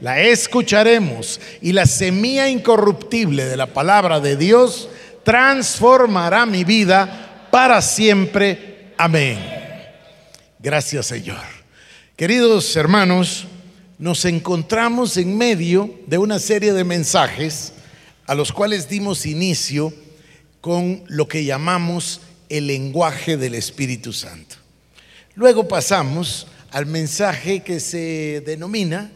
la 0.00 0.20
escucharemos 0.20 1.40
y 1.60 1.72
la 1.72 1.86
semilla 1.86 2.48
incorruptible 2.48 3.44
de 3.44 3.56
la 3.56 3.66
palabra 3.66 4.20
de 4.20 4.36
Dios 4.36 4.88
transformará 5.24 6.46
mi 6.46 6.64
vida 6.64 7.48
para 7.50 7.82
siempre. 7.82 8.92
Amén. 8.96 9.38
Gracias 10.58 11.06
Señor. 11.06 11.42
Queridos 12.16 12.74
hermanos, 12.76 13.46
nos 13.98 14.24
encontramos 14.24 15.16
en 15.16 15.36
medio 15.36 15.94
de 16.06 16.18
una 16.18 16.38
serie 16.38 16.72
de 16.72 16.84
mensajes 16.84 17.74
a 18.26 18.34
los 18.34 18.52
cuales 18.52 18.88
dimos 18.88 19.26
inicio 19.26 19.92
con 20.60 21.02
lo 21.06 21.28
que 21.28 21.44
llamamos 21.44 22.20
el 22.48 22.66
lenguaje 22.66 23.36
del 23.36 23.54
Espíritu 23.54 24.12
Santo. 24.12 24.56
Luego 25.34 25.68
pasamos 25.68 26.46
al 26.70 26.86
mensaje 26.86 27.60
que 27.60 27.80
se 27.80 28.42
denomina 28.44 29.10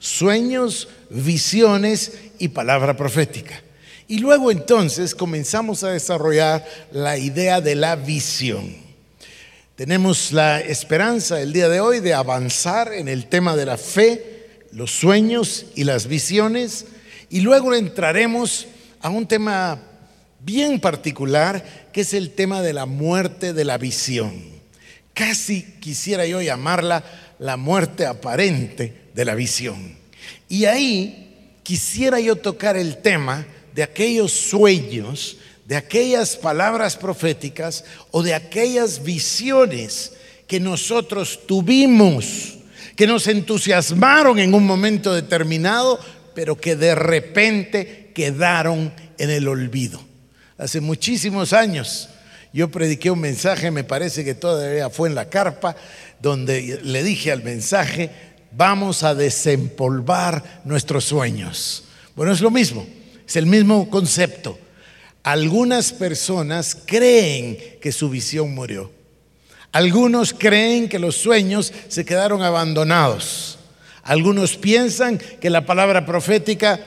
sueños, 0.00 0.88
visiones 1.10 2.14
y 2.40 2.48
palabra 2.48 2.96
profética. 2.96 3.62
Y 4.08 4.18
luego 4.18 4.50
entonces 4.50 5.14
comenzamos 5.14 5.84
a 5.84 5.92
desarrollar 5.92 6.66
la 6.90 7.16
idea 7.16 7.60
de 7.60 7.76
la 7.76 7.94
visión. 7.94 8.74
Tenemos 9.76 10.32
la 10.32 10.60
esperanza 10.60 11.40
el 11.40 11.52
día 11.52 11.68
de 11.68 11.80
hoy 11.80 12.00
de 12.00 12.12
avanzar 12.12 12.92
en 12.92 13.08
el 13.08 13.26
tema 13.26 13.54
de 13.54 13.66
la 13.66 13.76
fe, 13.78 14.66
los 14.72 14.90
sueños 14.90 15.66
y 15.76 15.84
las 15.84 16.08
visiones. 16.08 16.86
Y 17.28 17.42
luego 17.42 17.72
entraremos 17.74 18.66
a 19.00 19.10
un 19.10 19.26
tema 19.26 19.80
bien 20.40 20.80
particular, 20.80 21.90
que 21.92 22.00
es 22.00 22.14
el 22.14 22.32
tema 22.32 22.62
de 22.62 22.72
la 22.72 22.86
muerte 22.86 23.52
de 23.52 23.64
la 23.64 23.78
visión. 23.78 24.42
Casi 25.14 25.62
quisiera 25.80 26.26
yo 26.26 26.40
llamarla 26.40 27.04
la 27.40 27.56
muerte 27.56 28.06
aparente 28.06 29.08
de 29.14 29.24
la 29.24 29.34
visión. 29.34 29.96
Y 30.48 30.66
ahí 30.66 31.58
quisiera 31.62 32.20
yo 32.20 32.36
tocar 32.36 32.76
el 32.76 32.98
tema 32.98 33.46
de 33.74 33.82
aquellos 33.82 34.30
sueños, 34.32 35.38
de 35.66 35.76
aquellas 35.76 36.36
palabras 36.36 36.96
proféticas 36.96 37.84
o 38.10 38.22
de 38.22 38.34
aquellas 38.34 39.02
visiones 39.02 40.12
que 40.46 40.60
nosotros 40.60 41.40
tuvimos, 41.46 42.58
que 42.94 43.06
nos 43.06 43.26
entusiasmaron 43.26 44.38
en 44.38 44.52
un 44.52 44.66
momento 44.66 45.14
determinado, 45.14 45.98
pero 46.34 46.56
que 46.56 46.76
de 46.76 46.94
repente 46.94 48.10
quedaron 48.14 48.92
en 49.16 49.30
el 49.30 49.48
olvido. 49.48 50.00
Hace 50.58 50.80
muchísimos 50.80 51.52
años 51.54 52.10
yo 52.52 52.70
prediqué 52.70 53.10
un 53.10 53.20
mensaje, 53.20 53.70
me 53.70 53.84
parece 53.84 54.24
que 54.24 54.34
todavía 54.34 54.90
fue 54.90 55.08
en 55.08 55.14
la 55.14 55.28
carpa, 55.28 55.76
donde 56.20 56.80
le 56.82 57.02
dije 57.02 57.32
al 57.32 57.42
mensaje, 57.42 58.10
vamos 58.52 59.02
a 59.02 59.14
desempolvar 59.14 60.62
nuestros 60.64 61.04
sueños. 61.04 61.84
Bueno, 62.14 62.32
es 62.32 62.40
lo 62.40 62.50
mismo, 62.50 62.86
es 63.26 63.36
el 63.36 63.46
mismo 63.46 63.88
concepto. 63.88 64.58
Algunas 65.22 65.92
personas 65.92 66.76
creen 66.86 67.58
que 67.80 67.92
su 67.92 68.08
visión 68.08 68.54
murió. 68.54 68.90
Algunos 69.72 70.34
creen 70.34 70.88
que 70.88 70.98
los 70.98 71.16
sueños 71.16 71.72
se 71.88 72.04
quedaron 72.04 72.42
abandonados. 72.42 73.58
Algunos 74.02 74.56
piensan 74.56 75.18
que 75.18 75.50
la 75.50 75.66
palabra 75.66 76.04
profética 76.04 76.80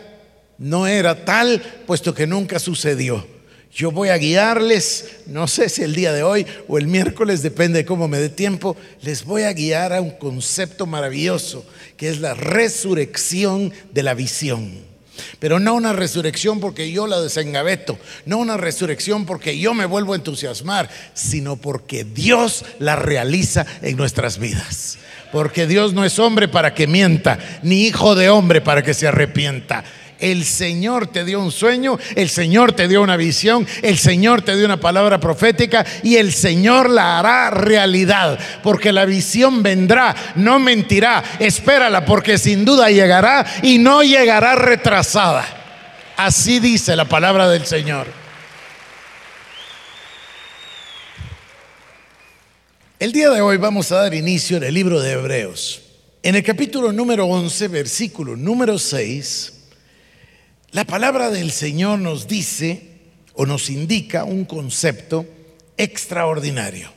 no 0.57 0.87
era 0.87 1.23
tal, 1.23 1.61
puesto 1.85 2.13
que 2.13 2.27
nunca 2.27 2.59
sucedió. 2.59 3.32
Yo 3.73 3.89
voy 3.89 4.09
a 4.09 4.17
guiarles, 4.17 5.21
no 5.25 5.47
sé 5.47 5.67
si 5.67 5.81
el 5.81 5.95
día 5.95 6.13
de 6.13 6.21
hoy 6.21 6.45
o 6.67 6.77
el 6.77 6.85
miércoles, 6.85 7.41
depende 7.41 7.79
de 7.79 7.85
cómo 7.85 8.07
me 8.07 8.19
dé 8.19 8.29
tiempo, 8.29 8.77
les 9.01 9.25
voy 9.25 9.43
a 9.43 9.53
guiar 9.53 9.93
a 9.93 10.01
un 10.01 10.11
concepto 10.11 10.85
maravilloso, 10.85 11.65
que 11.97 12.09
es 12.09 12.19
la 12.19 12.35
resurrección 12.35 13.73
de 13.91 14.03
la 14.03 14.13
visión. 14.13 14.93
Pero 15.39 15.59
no 15.59 15.73
una 15.73 15.93
resurrección 15.93 16.59
porque 16.59 16.91
yo 16.91 17.07
la 17.07 17.19
desengaveto, 17.19 17.97
no 18.27 18.37
una 18.37 18.57
resurrección 18.57 19.25
porque 19.25 19.57
yo 19.57 19.73
me 19.73 19.85
vuelvo 19.85 20.13
a 20.13 20.17
entusiasmar, 20.17 20.87
sino 21.15 21.55
porque 21.55 22.03
Dios 22.03 22.65
la 22.77 22.95
realiza 22.95 23.65
en 23.81 23.97
nuestras 23.97 24.37
vidas. 24.37 24.99
Porque 25.31 25.65
Dios 25.65 25.93
no 25.93 26.05
es 26.05 26.19
hombre 26.19 26.47
para 26.47 26.75
que 26.75 26.85
mienta, 26.85 27.39
ni 27.63 27.87
hijo 27.87 28.13
de 28.13 28.29
hombre 28.29 28.61
para 28.61 28.83
que 28.83 28.93
se 28.93 29.07
arrepienta. 29.07 29.83
El 30.23 30.45
Señor 30.45 31.07
te 31.07 31.25
dio 31.25 31.41
un 31.41 31.51
sueño, 31.51 31.99
el 32.15 32.29
Señor 32.29 32.71
te 32.71 32.87
dio 32.87 33.01
una 33.01 33.17
visión, 33.17 33.67
el 33.81 33.97
Señor 33.97 34.41
te 34.41 34.55
dio 34.55 34.63
una 34.65 34.79
palabra 34.79 35.19
profética 35.19 35.85
y 36.01 36.15
el 36.15 36.31
Señor 36.31 36.89
la 36.89 37.19
hará 37.19 37.49
realidad, 37.49 38.39
porque 38.63 38.93
la 38.93 39.03
visión 39.03 39.61
vendrá, 39.61 40.15
no 40.35 40.59
mentirá, 40.59 41.21
espérala 41.39 42.05
porque 42.05 42.37
sin 42.37 42.63
duda 42.63 42.89
llegará 42.89 43.45
y 43.63 43.79
no 43.79 44.01
llegará 44.01 44.55
retrasada. 44.55 45.45
Así 46.15 46.61
dice 46.61 46.95
la 46.95 47.03
palabra 47.03 47.49
del 47.49 47.65
Señor. 47.65 48.07
El 52.97 53.11
día 53.11 53.29
de 53.29 53.41
hoy 53.41 53.57
vamos 53.57 53.91
a 53.91 53.97
dar 53.97 54.13
inicio 54.13 54.55
en 54.55 54.63
el 54.63 54.73
libro 54.73 55.01
de 55.01 55.11
Hebreos. 55.11 55.81
En 56.21 56.35
el 56.35 56.43
capítulo 56.43 56.93
número 56.93 57.25
11, 57.25 57.67
versículo 57.67 58.37
número 58.37 58.79
6, 58.79 59.62
la 60.73 60.85
palabra 60.85 61.29
del 61.29 61.51
Señor 61.51 61.99
nos 61.99 62.27
dice 62.27 62.81
o 63.35 63.45
nos 63.45 63.69
indica 63.69 64.23
un 64.23 64.43
concepto 64.43 65.25
extraordinario. 65.77 66.91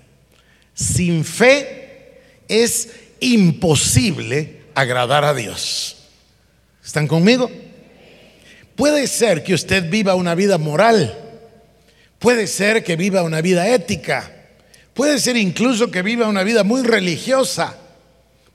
Sin 0.75 1.25
fe 1.25 2.21
es 2.49 2.89
imposible 3.21 4.63
agradar 4.75 5.25
a 5.27 5.35
Dios. 5.35 5.97
¿Están 6.83 7.07
conmigo? 7.07 7.51
Puede 8.77 9.07
ser 9.07 9.45
que 9.45 9.53
usted 9.53 9.91
viva 9.91 10.15
una 10.15 10.35
vida 10.35 10.57
moral, 10.57 11.19
puede 12.19 12.47
ser 12.47 12.83
que 12.83 12.97
viva 12.97 13.23
una 13.23 13.43
vida 13.43 13.69
ética, 13.69 14.33
puede 14.95 15.19
ser 15.19 15.37
incluso 15.37 15.91
que 15.91 16.01
viva 16.01 16.29
una 16.29 16.45
vida 16.45 16.65
muy 16.65 16.83
religiosa, 16.83 17.77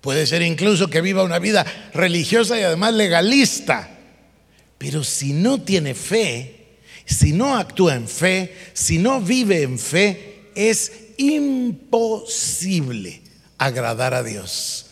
puede 0.02 0.26
ser 0.26 0.42
incluso 0.42 0.90
que 0.90 1.02
viva 1.02 1.24
una 1.24 1.38
vida 1.38 1.64
religiosa 1.94 2.60
y 2.60 2.64
además 2.64 2.96
legalista. 2.96 3.91
Pero 4.82 5.04
si 5.04 5.32
no 5.32 5.62
tiene 5.62 5.94
fe, 5.94 6.56
si 7.06 7.34
no 7.34 7.56
actúa 7.56 7.94
en 7.94 8.08
fe, 8.08 8.52
si 8.74 8.98
no 8.98 9.22
vive 9.22 9.62
en 9.62 9.78
fe, 9.78 10.50
es 10.56 10.92
imposible 11.18 13.22
agradar 13.60 14.16
a 14.16 14.24
Dios. 14.24 14.88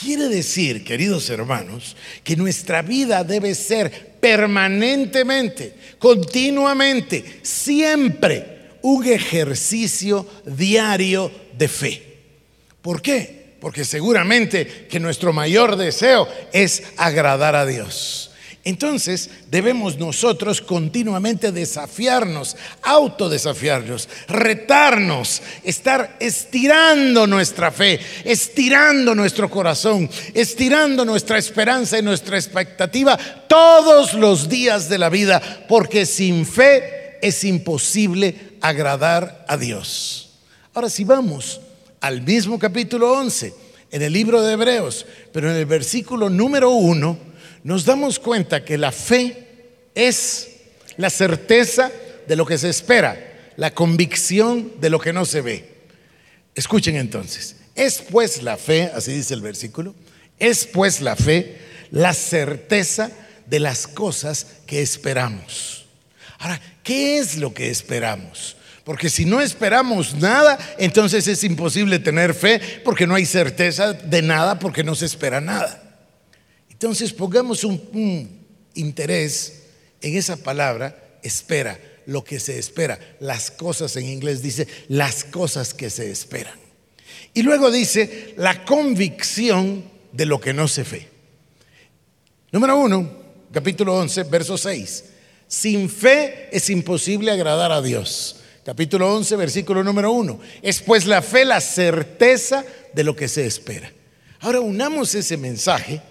Quiere 0.00 0.28
decir, 0.28 0.84
queridos 0.84 1.28
hermanos, 1.30 1.96
que 2.22 2.36
nuestra 2.36 2.82
vida 2.82 3.24
debe 3.24 3.56
ser 3.56 4.14
permanentemente, 4.20 5.74
continuamente, 5.98 7.40
siempre 7.42 8.76
un 8.82 9.04
ejercicio 9.04 10.28
diario 10.46 11.28
de 11.58 11.66
fe. 11.66 12.18
¿Por 12.80 13.02
qué? 13.02 13.56
Porque 13.58 13.84
seguramente 13.84 14.86
que 14.88 15.00
nuestro 15.00 15.32
mayor 15.32 15.74
deseo 15.74 16.28
es 16.52 16.84
agradar 16.96 17.56
a 17.56 17.66
Dios. 17.66 18.30
Entonces 18.64 19.28
debemos 19.50 19.98
nosotros 19.98 20.62
continuamente 20.62 21.52
desafiarnos, 21.52 22.56
autodesafiarnos, 22.80 24.08
retarnos, 24.26 25.42
estar 25.62 26.16
estirando 26.18 27.26
nuestra 27.26 27.70
fe, 27.70 28.00
estirando 28.24 29.14
nuestro 29.14 29.50
corazón, 29.50 30.08
estirando 30.32 31.04
nuestra 31.04 31.36
esperanza 31.36 31.98
y 31.98 32.02
nuestra 32.02 32.36
expectativa 32.38 33.18
todos 33.46 34.14
los 34.14 34.48
días 34.48 34.88
de 34.88 34.96
la 34.96 35.10
vida, 35.10 35.42
porque 35.68 36.06
sin 36.06 36.46
fe 36.46 37.18
es 37.20 37.44
imposible 37.44 38.56
agradar 38.62 39.44
a 39.46 39.58
Dios. 39.58 40.30
Ahora 40.72 40.88
si 40.88 41.04
vamos 41.04 41.60
al 42.00 42.22
mismo 42.22 42.58
capítulo 42.58 43.12
11, 43.12 43.52
en 43.90 44.02
el 44.02 44.12
libro 44.12 44.42
de 44.42 44.54
Hebreos, 44.54 45.06
pero 45.32 45.50
en 45.50 45.56
el 45.56 45.66
versículo 45.66 46.28
número 46.28 46.70
1, 46.70 47.33
nos 47.64 47.84
damos 47.86 48.18
cuenta 48.18 48.64
que 48.64 48.78
la 48.78 48.92
fe 48.92 49.48
es 49.94 50.50
la 50.96 51.10
certeza 51.10 51.90
de 52.28 52.36
lo 52.36 52.46
que 52.46 52.58
se 52.58 52.68
espera, 52.68 53.18
la 53.56 53.72
convicción 53.72 54.72
de 54.80 54.90
lo 54.90 55.00
que 55.00 55.12
no 55.12 55.24
se 55.24 55.40
ve. 55.40 55.74
Escuchen 56.54 56.96
entonces, 56.96 57.56
es 57.74 58.02
pues 58.10 58.42
la 58.42 58.58
fe, 58.58 58.90
así 58.94 59.12
dice 59.12 59.34
el 59.34 59.40
versículo, 59.40 59.94
es 60.38 60.66
pues 60.66 61.00
la 61.00 61.16
fe 61.16 61.56
la 61.90 62.12
certeza 62.12 63.10
de 63.46 63.60
las 63.60 63.86
cosas 63.86 64.46
que 64.66 64.82
esperamos. 64.82 65.86
Ahora, 66.38 66.60
¿qué 66.82 67.18
es 67.18 67.36
lo 67.36 67.54
que 67.54 67.70
esperamos? 67.70 68.56
Porque 68.84 69.08
si 69.08 69.24
no 69.24 69.40
esperamos 69.40 70.14
nada, 70.14 70.58
entonces 70.78 71.26
es 71.28 71.42
imposible 71.44 71.98
tener 71.98 72.34
fe 72.34 72.60
porque 72.84 73.06
no 73.06 73.14
hay 73.14 73.24
certeza 73.24 73.94
de 73.94 74.20
nada 74.20 74.58
porque 74.58 74.84
no 74.84 74.94
se 74.94 75.06
espera 75.06 75.40
nada. 75.40 75.83
Entonces 76.84 77.14
pongamos 77.14 77.64
un, 77.64 78.44
interés 78.74 79.62
en 80.02 80.18
esa 80.18 80.36
palabra, 80.36 81.16
espera, 81.22 81.80
lo 82.04 82.22
que 82.22 82.38
se 82.38 82.58
espera. 82.58 83.16
Las 83.20 83.50
cosas 83.50 83.96
en 83.96 84.04
inglés 84.04 84.42
dice 84.42 84.68
las 84.88 85.24
cosas 85.24 85.72
que 85.72 85.88
se 85.88 86.10
esperan. 86.10 86.58
Y 87.32 87.40
luego 87.40 87.70
dice 87.70 88.34
la 88.36 88.66
convicción 88.66 89.82
de 90.12 90.26
lo 90.26 90.38
que 90.38 90.52
no 90.52 90.68
se 90.68 90.82
ve. 90.82 91.08
Número 92.52 92.76
uno, 92.76 93.10
capítulo 93.50 93.96
11, 93.96 94.24
verso 94.24 94.58
6. 94.58 95.04
Sin 95.48 95.88
fe 95.88 96.50
es 96.52 96.68
imposible 96.68 97.30
agradar 97.30 97.72
a 97.72 97.80
Dios 97.80 98.40
capítulo 98.62 99.14
11, 99.14 99.36
versículo 99.36 99.82
número 99.82 100.12
1. 100.12 100.38
Es 100.60 100.80
pues 100.80 101.06
la 101.06 101.22
fe 101.22 101.46
la 101.46 101.62
certeza 101.62 102.62
de 102.92 103.04
lo 103.04 103.16
que 103.16 103.28
se 103.28 103.46
espera. 103.46 103.90
Ahora 104.40 104.60
unamos 104.60 105.14
ese 105.14 105.38
mensaje 105.38 106.02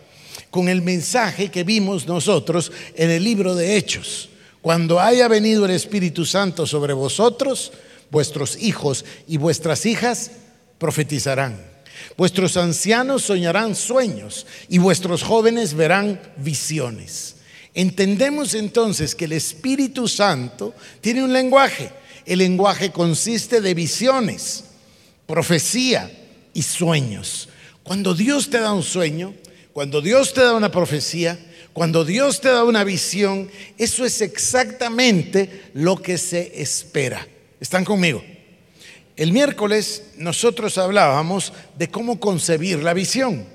con 0.54 0.70
el 0.70 0.84
mensaje 0.84 1.50
que 1.50 1.64
vimos 1.64 2.06
nosotros 2.06 2.72
en 2.94 3.10
el 3.10 3.24
libro 3.24 3.56
de 3.56 3.76
Hechos. 3.76 4.30
Cuando 4.62 5.00
haya 5.00 5.28
venido 5.28 5.66
el 5.66 5.72
Espíritu 5.72 6.24
Santo 6.24 6.68
sobre 6.68 6.94
vosotros, 6.94 7.72
vuestros 8.12 8.62
hijos 8.62 9.04
y 9.28 9.38
vuestras 9.38 9.88
hijas 9.88 10.30
profetizarán. 10.78 11.60
Vuestros 12.16 12.56
ancianos 12.58 13.24
soñarán 13.24 13.74
sueños 13.76 14.46
y 14.70 14.78
vuestros 14.78 15.24
jóvenes 15.24 15.74
verán 15.74 16.22
visiones. 16.38 17.38
Entendemos 17.74 18.54
entonces 18.54 19.16
que 19.16 19.26
el 19.26 19.32
Espíritu 19.32 20.08
Santo 20.08 20.76
tiene 21.02 21.24
un 21.24 21.34
lenguaje 21.34 21.92
el 22.26 22.40
lenguaje 22.40 22.92
consiste 22.92 23.62
de 23.62 23.74
visiones, 23.74 24.66
profecía 25.28 26.12
y 26.54 26.62
sueños. 26.62 27.50
Cuando 27.84 28.14
Dios 28.14 28.50
te 28.50 28.60
da 28.60 28.74
un 28.74 28.84
sueño, 28.84 29.34
cuando 29.74 30.02
Dios 30.02 30.34
te 30.34 30.42
da 30.42 30.54
una 30.54 30.72
profecía, 30.72 31.38
cuando 31.74 32.06
Dios 32.06 32.40
te 32.40 32.50
da 32.50 32.64
una 32.64 32.84
visión, 32.84 33.50
eso 33.78 34.06
es 34.06 34.22
exactamente 34.22 35.64
lo 35.74 35.98
que 35.98 36.20
se 36.20 36.62
espera. 36.62 37.28
¿Están 37.60 37.84
conmigo? 37.84 38.24
El 39.16 39.32
miércoles 39.32 40.04
nosotros 40.18 40.78
hablábamos 40.78 41.54
de 41.78 41.90
cómo 41.90 42.20
concebir 42.20 42.84
la 42.84 42.94
visión, 42.94 43.46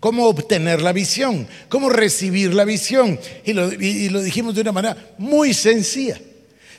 cómo 0.00 0.26
obtener 0.26 0.82
la 0.82 0.92
visión, 0.92 1.46
cómo 1.68 1.88
recibir 1.88 2.52
la 2.52 2.64
visión. 2.64 3.18
Y 3.44 3.52
lo, 3.52 3.70
dijimos 3.70 4.56
de 4.56 4.62
una 4.62 4.72
manera 4.72 5.14
muy 5.18 5.54
sencilla. 5.54 6.20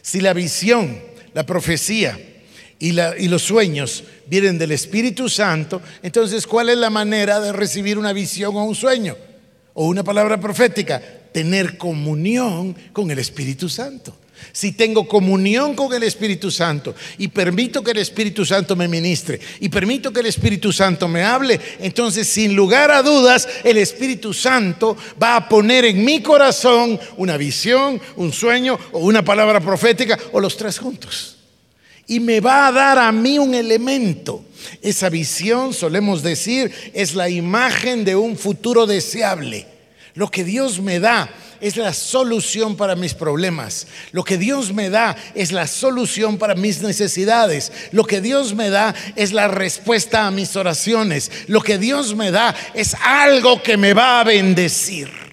Si 0.01 0.19
la 0.19 0.33
visión 0.33 1.01
la 1.33 1.45
profecía 1.45 2.19
y, 2.81 3.27
los 3.27 3.43
sueños 3.43 4.03
vienen 4.25 4.57
del 4.57 4.71
Espíritu 4.71 5.29
Santo, 5.29 5.83
entonces 6.01 6.47
¿cuál 6.47 6.69
es 6.69 6.77
la 6.77 6.89
manera 6.89 7.39
de 7.39 7.53
recibir 7.53 7.99
una 7.99 8.11
visión 8.11 8.55
o 8.55 8.63
un 8.63 8.73
sueño? 8.73 9.15
O 9.75 9.85
una 9.85 10.03
palabra 10.03 10.39
profética, 10.39 10.99
tener 11.31 11.77
comunión 11.77 12.75
con 12.91 13.11
el 13.11 13.19
Espíritu 13.19 13.69
Santo. 13.69 14.15
Si 14.51 14.71
tengo 14.71 15.07
comunión 15.07 15.75
con 15.75 15.93
el 15.93 16.01
Espíritu 16.01 16.49
Santo 16.49 16.95
y 17.19 17.27
permito 17.27 17.83
que 17.83 17.91
el 17.91 17.99
Espíritu 17.99 18.43
Santo 18.43 18.75
me 18.75 18.87
ministre 18.87 19.39
y 19.59 19.69
permito 19.69 20.11
que 20.11 20.21
el 20.21 20.25
Espíritu 20.25 20.73
Santo 20.73 21.07
me 21.07 21.21
hable, 21.21 21.61
entonces 21.79 22.27
sin 22.27 22.55
lugar 22.55 22.89
a 22.89 23.03
dudas 23.03 23.47
el 23.63 23.77
Espíritu 23.77 24.33
Santo 24.33 24.97
va 25.21 25.35
a 25.35 25.47
poner 25.47 25.85
en 25.85 26.03
mi 26.03 26.23
corazón 26.23 26.99
una 27.17 27.37
visión, 27.37 28.01
un 28.15 28.33
sueño 28.33 28.79
o 28.91 29.01
una 29.01 29.23
palabra 29.23 29.59
profética 29.59 30.17
o 30.31 30.39
los 30.39 30.57
tres 30.57 30.79
juntos. 30.79 31.37
Y 32.11 32.19
me 32.19 32.41
va 32.41 32.67
a 32.67 32.73
dar 32.73 32.99
a 32.99 33.09
mí 33.13 33.39
un 33.39 33.55
elemento. 33.55 34.43
Esa 34.81 35.07
visión, 35.07 35.73
solemos 35.73 36.21
decir, 36.21 36.69
es 36.93 37.15
la 37.15 37.29
imagen 37.29 38.03
de 38.03 38.17
un 38.17 38.37
futuro 38.37 38.85
deseable. 38.85 39.65
Lo 40.15 40.29
que 40.29 40.43
Dios 40.43 40.81
me 40.81 40.99
da 40.99 41.29
es 41.61 41.77
la 41.77 41.93
solución 41.93 42.75
para 42.75 42.97
mis 42.97 43.13
problemas. 43.13 43.87
Lo 44.11 44.25
que 44.25 44.37
Dios 44.37 44.73
me 44.73 44.89
da 44.89 45.15
es 45.35 45.53
la 45.53 45.67
solución 45.67 46.37
para 46.37 46.53
mis 46.53 46.81
necesidades. 46.81 47.71
Lo 47.93 48.03
que 48.03 48.19
Dios 48.19 48.53
me 48.55 48.69
da 48.69 48.93
es 49.15 49.31
la 49.31 49.47
respuesta 49.47 50.27
a 50.27 50.31
mis 50.31 50.57
oraciones. 50.57 51.31
Lo 51.47 51.61
que 51.61 51.77
Dios 51.77 52.13
me 52.13 52.31
da 52.31 52.53
es 52.73 52.93
algo 52.95 53.63
que 53.63 53.77
me 53.77 53.93
va 53.93 54.19
a 54.19 54.25
bendecir. 54.25 55.30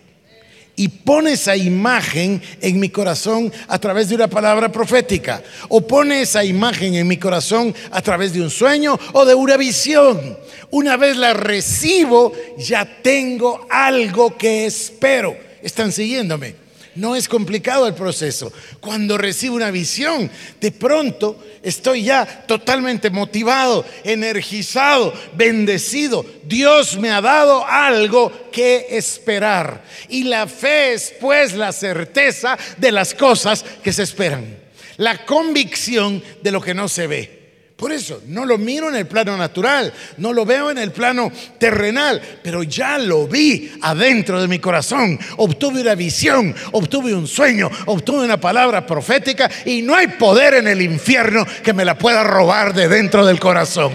Y 0.78 0.86
pone 0.86 1.32
esa 1.32 1.56
imagen 1.56 2.40
en 2.60 2.78
mi 2.78 2.88
corazón 2.88 3.52
a 3.66 3.80
través 3.80 4.08
de 4.08 4.14
una 4.14 4.28
palabra 4.28 4.70
profética. 4.70 5.42
O 5.68 5.80
pone 5.80 6.22
esa 6.22 6.44
imagen 6.44 6.94
en 6.94 7.08
mi 7.08 7.16
corazón 7.16 7.74
a 7.90 8.00
través 8.00 8.32
de 8.32 8.40
un 8.40 8.48
sueño 8.48 8.96
o 9.12 9.24
de 9.24 9.34
una 9.34 9.56
visión. 9.56 10.38
Una 10.70 10.96
vez 10.96 11.16
la 11.16 11.34
recibo, 11.34 12.32
ya 12.56 13.02
tengo 13.02 13.66
algo 13.68 14.38
que 14.38 14.66
espero. 14.66 15.36
¿Están 15.62 15.90
siguiéndome? 15.90 16.67
No 16.98 17.14
es 17.14 17.28
complicado 17.28 17.86
el 17.86 17.94
proceso. 17.94 18.52
Cuando 18.80 19.16
recibo 19.16 19.54
una 19.54 19.70
visión, 19.70 20.28
de 20.60 20.72
pronto 20.72 21.44
estoy 21.62 22.02
ya 22.02 22.26
totalmente 22.44 23.08
motivado, 23.08 23.84
energizado, 24.02 25.14
bendecido. 25.34 26.26
Dios 26.42 26.98
me 26.98 27.12
ha 27.12 27.20
dado 27.20 27.64
algo 27.64 28.50
que 28.50 28.86
esperar. 28.90 29.84
Y 30.08 30.24
la 30.24 30.48
fe 30.48 30.94
es 30.94 31.14
pues 31.20 31.54
la 31.54 31.70
certeza 31.70 32.58
de 32.78 32.90
las 32.90 33.14
cosas 33.14 33.64
que 33.80 33.92
se 33.92 34.02
esperan. 34.02 34.58
La 34.96 35.24
convicción 35.24 36.20
de 36.42 36.50
lo 36.50 36.60
que 36.60 36.74
no 36.74 36.88
se 36.88 37.06
ve. 37.06 37.37
Por 37.78 37.92
eso, 37.92 38.20
no 38.26 38.44
lo 38.44 38.58
miro 38.58 38.88
en 38.88 38.96
el 38.96 39.06
plano 39.06 39.36
natural, 39.36 39.94
no 40.16 40.32
lo 40.32 40.44
veo 40.44 40.72
en 40.72 40.78
el 40.78 40.90
plano 40.90 41.30
terrenal, 41.60 42.20
pero 42.42 42.64
ya 42.64 42.98
lo 42.98 43.28
vi 43.28 43.70
adentro 43.82 44.42
de 44.42 44.48
mi 44.48 44.58
corazón. 44.58 45.16
Obtuve 45.36 45.82
una 45.82 45.94
visión, 45.94 46.52
obtuve 46.72 47.14
un 47.14 47.28
sueño, 47.28 47.70
obtuve 47.86 48.24
una 48.24 48.40
palabra 48.40 48.84
profética 48.84 49.48
y 49.64 49.82
no 49.82 49.94
hay 49.94 50.08
poder 50.08 50.54
en 50.54 50.66
el 50.66 50.82
infierno 50.82 51.46
que 51.62 51.72
me 51.72 51.84
la 51.84 51.96
pueda 51.96 52.24
robar 52.24 52.74
de 52.74 52.88
dentro 52.88 53.24
del 53.24 53.38
corazón. 53.38 53.92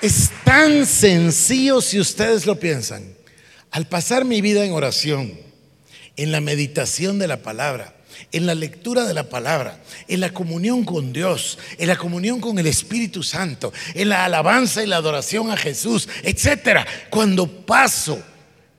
Es 0.00 0.30
tan 0.44 0.86
sencillo 0.86 1.80
si 1.80 1.98
ustedes 1.98 2.46
lo 2.46 2.60
piensan. 2.60 3.12
Al 3.72 3.88
pasar 3.88 4.24
mi 4.24 4.40
vida 4.40 4.64
en 4.64 4.70
oración, 4.70 5.36
en 6.16 6.30
la 6.30 6.40
meditación 6.40 7.18
de 7.18 7.26
la 7.26 7.38
palabra, 7.38 7.93
en 8.32 8.46
la 8.46 8.54
lectura 8.54 9.04
de 9.04 9.14
la 9.14 9.28
palabra, 9.28 9.80
en 10.08 10.20
la 10.20 10.32
comunión 10.32 10.84
con 10.84 11.12
Dios, 11.12 11.58
en 11.78 11.88
la 11.88 11.96
comunión 11.96 12.40
con 12.40 12.58
el 12.58 12.66
Espíritu 12.66 13.22
Santo, 13.22 13.72
en 13.94 14.08
la 14.08 14.24
alabanza 14.24 14.82
y 14.82 14.86
la 14.86 14.96
adoración 14.96 15.50
a 15.50 15.56
Jesús, 15.56 16.08
etcétera. 16.22 16.86
Cuando 17.10 17.46
paso 17.64 18.22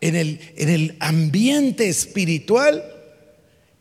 en 0.01 0.15
el, 0.15 0.39
en 0.55 0.69
el 0.69 0.95
ambiente 0.99 1.87
espiritual, 1.87 2.83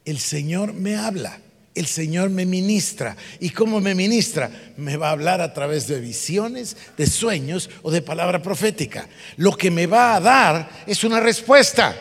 el 0.04 0.18
Señor 0.18 0.72
me 0.72 0.96
habla. 0.96 1.40
El 1.74 1.86
Señor 1.86 2.30
me 2.30 2.46
ministra. 2.46 3.16
¿Y 3.40 3.50
cómo 3.50 3.80
me 3.80 3.96
ministra? 3.96 4.48
Me 4.76 4.96
va 4.96 5.08
a 5.08 5.12
hablar 5.12 5.40
a 5.40 5.52
través 5.52 5.88
de 5.88 6.00
visiones, 6.00 6.76
de 6.96 7.06
sueños 7.06 7.68
o 7.82 7.90
de 7.90 8.00
palabra 8.00 8.40
profética. 8.40 9.08
Lo 9.36 9.56
que 9.56 9.72
me 9.72 9.86
va 9.86 10.14
a 10.14 10.20
dar 10.20 10.70
es 10.86 11.02
una 11.02 11.18
respuesta. 11.18 11.96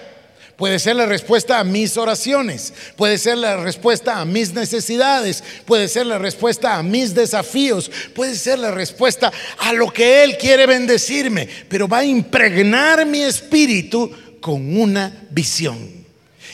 Puede 0.58 0.78
ser 0.78 0.96
la 0.96 1.08
respuesta 1.08 1.60
a 1.60 1.64
mis 1.64 1.98
oraciones, 1.98 2.74
puede 2.96 3.18
ser 3.18 3.40
la 3.40 3.58
respuesta 3.58 4.20
a 4.20 4.26
mis 4.26 4.54
necesidades, 4.54 5.44
puede 5.66 5.88
ser 5.88 6.06
la 6.06 6.20
respuesta 6.20 6.76
a 6.76 6.84
mis 6.84 7.16
desafíos, 7.16 7.90
puede 8.14 8.36
ser 8.36 8.60
la 8.60 8.70
respuesta 8.70 9.32
a 9.58 9.74
lo 9.74 9.92
que 9.92 10.24
Él 10.24 10.38
quiere 10.38 10.68
bendecirme, 10.68 11.50
pero 11.68 11.88
va 11.88 12.00
a 12.00 12.06
impregnar 12.06 13.04
mi 13.06 13.24
espíritu 13.24 14.12
con 14.40 14.78
una 14.78 15.26
visión. 15.32 16.04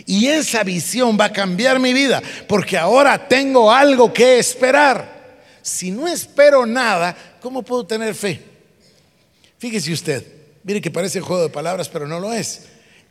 Y 0.06 0.28
esa 0.28 0.64
visión 0.64 1.18
va 1.20 1.26
a 1.26 1.34
cambiar 1.34 1.78
mi 1.78 1.92
vida, 1.92 2.22
porque 2.48 2.78
ahora 2.78 3.28
tengo 3.28 3.70
algo 3.70 4.14
que 4.14 4.40
esperar. 4.40 5.20
Si 5.62 5.92
no 5.92 6.08
espero 6.08 6.66
nada, 6.66 7.16
¿cómo 7.42 7.64
puedo 7.64 7.86
tener 7.86 8.16
fe? 8.16 8.42
Fíjese 9.58 9.92
usted, 9.92 10.26
mire 10.64 10.80
que 10.80 10.90
parece 10.90 11.20
juego 11.20 11.44
de 11.44 11.50
palabras, 11.50 11.90
pero 11.90 12.08
no 12.08 12.18
lo 12.18 12.32
es. 12.32 12.62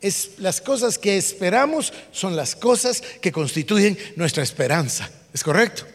Es, 0.01 0.31
las 0.39 0.61
cosas 0.61 0.97
que 0.97 1.17
esperamos 1.17 1.93
son 2.11 2.35
las 2.35 2.55
cosas 2.55 3.01
que 3.21 3.31
constituyen 3.31 3.97
nuestra 4.15 4.43
esperanza. 4.43 5.09
¿Es 5.33 5.43
correcto? 5.43 5.85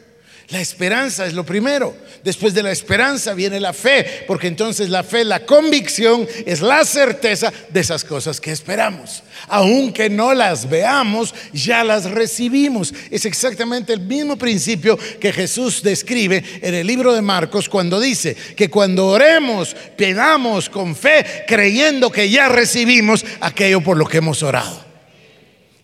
La 0.48 0.60
esperanza 0.60 1.24
es 1.24 1.32
lo 1.32 1.44
primero. 1.44 1.96
Después 2.22 2.52
de 2.52 2.62
la 2.62 2.70
esperanza 2.70 3.32
viene 3.32 3.60
la 3.60 3.72
fe, 3.72 4.24
porque 4.26 4.46
entonces 4.46 4.90
la 4.90 5.02
fe, 5.02 5.24
la 5.24 5.46
convicción, 5.46 6.28
es 6.44 6.60
la 6.60 6.84
certeza 6.84 7.52
de 7.70 7.80
esas 7.80 8.04
cosas 8.04 8.40
que 8.40 8.52
esperamos. 8.52 9.22
Aunque 9.48 10.10
no 10.10 10.34
las 10.34 10.68
veamos, 10.68 11.34
ya 11.52 11.82
las 11.82 12.10
recibimos. 12.10 12.92
Es 13.10 13.24
exactamente 13.24 13.94
el 13.94 14.00
mismo 14.00 14.36
principio 14.36 14.98
que 15.18 15.32
Jesús 15.32 15.82
describe 15.82 16.44
en 16.60 16.74
el 16.74 16.86
libro 16.86 17.14
de 17.14 17.22
Marcos 17.22 17.68
cuando 17.68 17.98
dice 17.98 18.36
que 18.56 18.68
cuando 18.68 19.06
oremos, 19.06 19.74
pedamos 19.96 20.68
con 20.68 20.94
fe, 20.94 21.44
creyendo 21.46 22.12
que 22.12 22.28
ya 22.28 22.48
recibimos 22.48 23.24
aquello 23.40 23.80
por 23.80 23.96
lo 23.96 24.06
que 24.06 24.18
hemos 24.18 24.42
orado. 24.42 24.84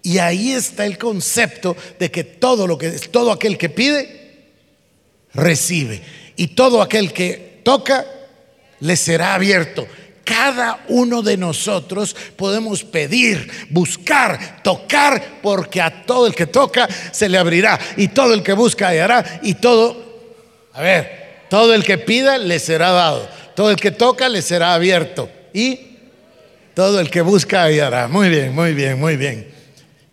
Y 0.03 0.19
ahí 0.19 0.53
está 0.53 0.85
el 0.87 0.99
concepto 0.99 1.77
de 1.99 2.11
que 2.11 2.25
todo 2.25 2.67
lo 2.67 2.79
que 2.79 2.91
todo 2.91 3.33
aquel 3.33 3.59
que 3.59 3.69
pide 3.69 4.20
recibe. 5.35 6.01
Y 6.37 6.49
todo 6.49 6.83
aquel 6.83 7.13
que 7.13 7.61
toca, 7.65 8.05
le 8.81 8.97
será 8.97 9.35
abierto. 9.35 9.87
Cada 10.25 10.85
uno 10.89 11.23
de 11.23 11.37
nosotros 11.37 12.15
podemos 12.37 12.85
pedir, 12.85 13.51
buscar, 13.71 14.63
tocar, 14.63 15.41
porque 15.43 15.81
a 15.81 16.05
todo 16.05 16.27
el 16.27 16.35
que 16.35 16.47
toca 16.47 16.89
se 17.11 17.29
le 17.29 17.37
abrirá. 17.37 17.79
Y 17.97 18.09
todo 18.09 18.35
el 18.35 18.43
que 18.43 18.53
busca 18.53 18.89
hallará. 18.89 19.41
Y 19.43 19.55
todo, 19.55 19.97
a 20.73 20.83
ver, 20.83 21.47
todo 21.49 21.75
el 21.75 21.85
que 21.85 21.99
pida 21.99 22.39
le 22.39 22.59
será 22.59 22.91
dado. 22.91 23.29
Todo 23.57 23.71
el 23.71 23.77
que 23.77 23.91
toca 23.91 24.29
le 24.29 24.41
será 24.41 24.75
abierto. 24.75 25.29
Y 25.53 25.81
todo 26.75 27.01
el 27.01 27.11
que 27.11 27.23
busca 27.23 27.65
hallará. 27.65 28.07
Muy 28.07 28.29
bien, 28.29 28.55
muy 28.55 28.73
bien, 28.73 28.99
muy 28.99 29.17
bien. 29.17 29.51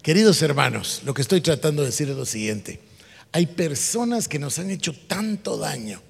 Queridos 0.01 0.41
hermanos, 0.41 1.01
lo 1.05 1.13
que 1.13 1.21
estoy 1.21 1.41
tratando 1.41 1.83
de 1.83 1.89
decir 1.89 2.09
es 2.09 2.15
lo 2.15 2.25
siguiente. 2.25 2.86
Hay 3.31 3.45
personas 3.47 4.27
que 4.27 4.39
nos 4.39 4.57
han 4.59 4.71
hecho 4.71 4.93
tanto 4.93 5.57
daño, 5.57 6.01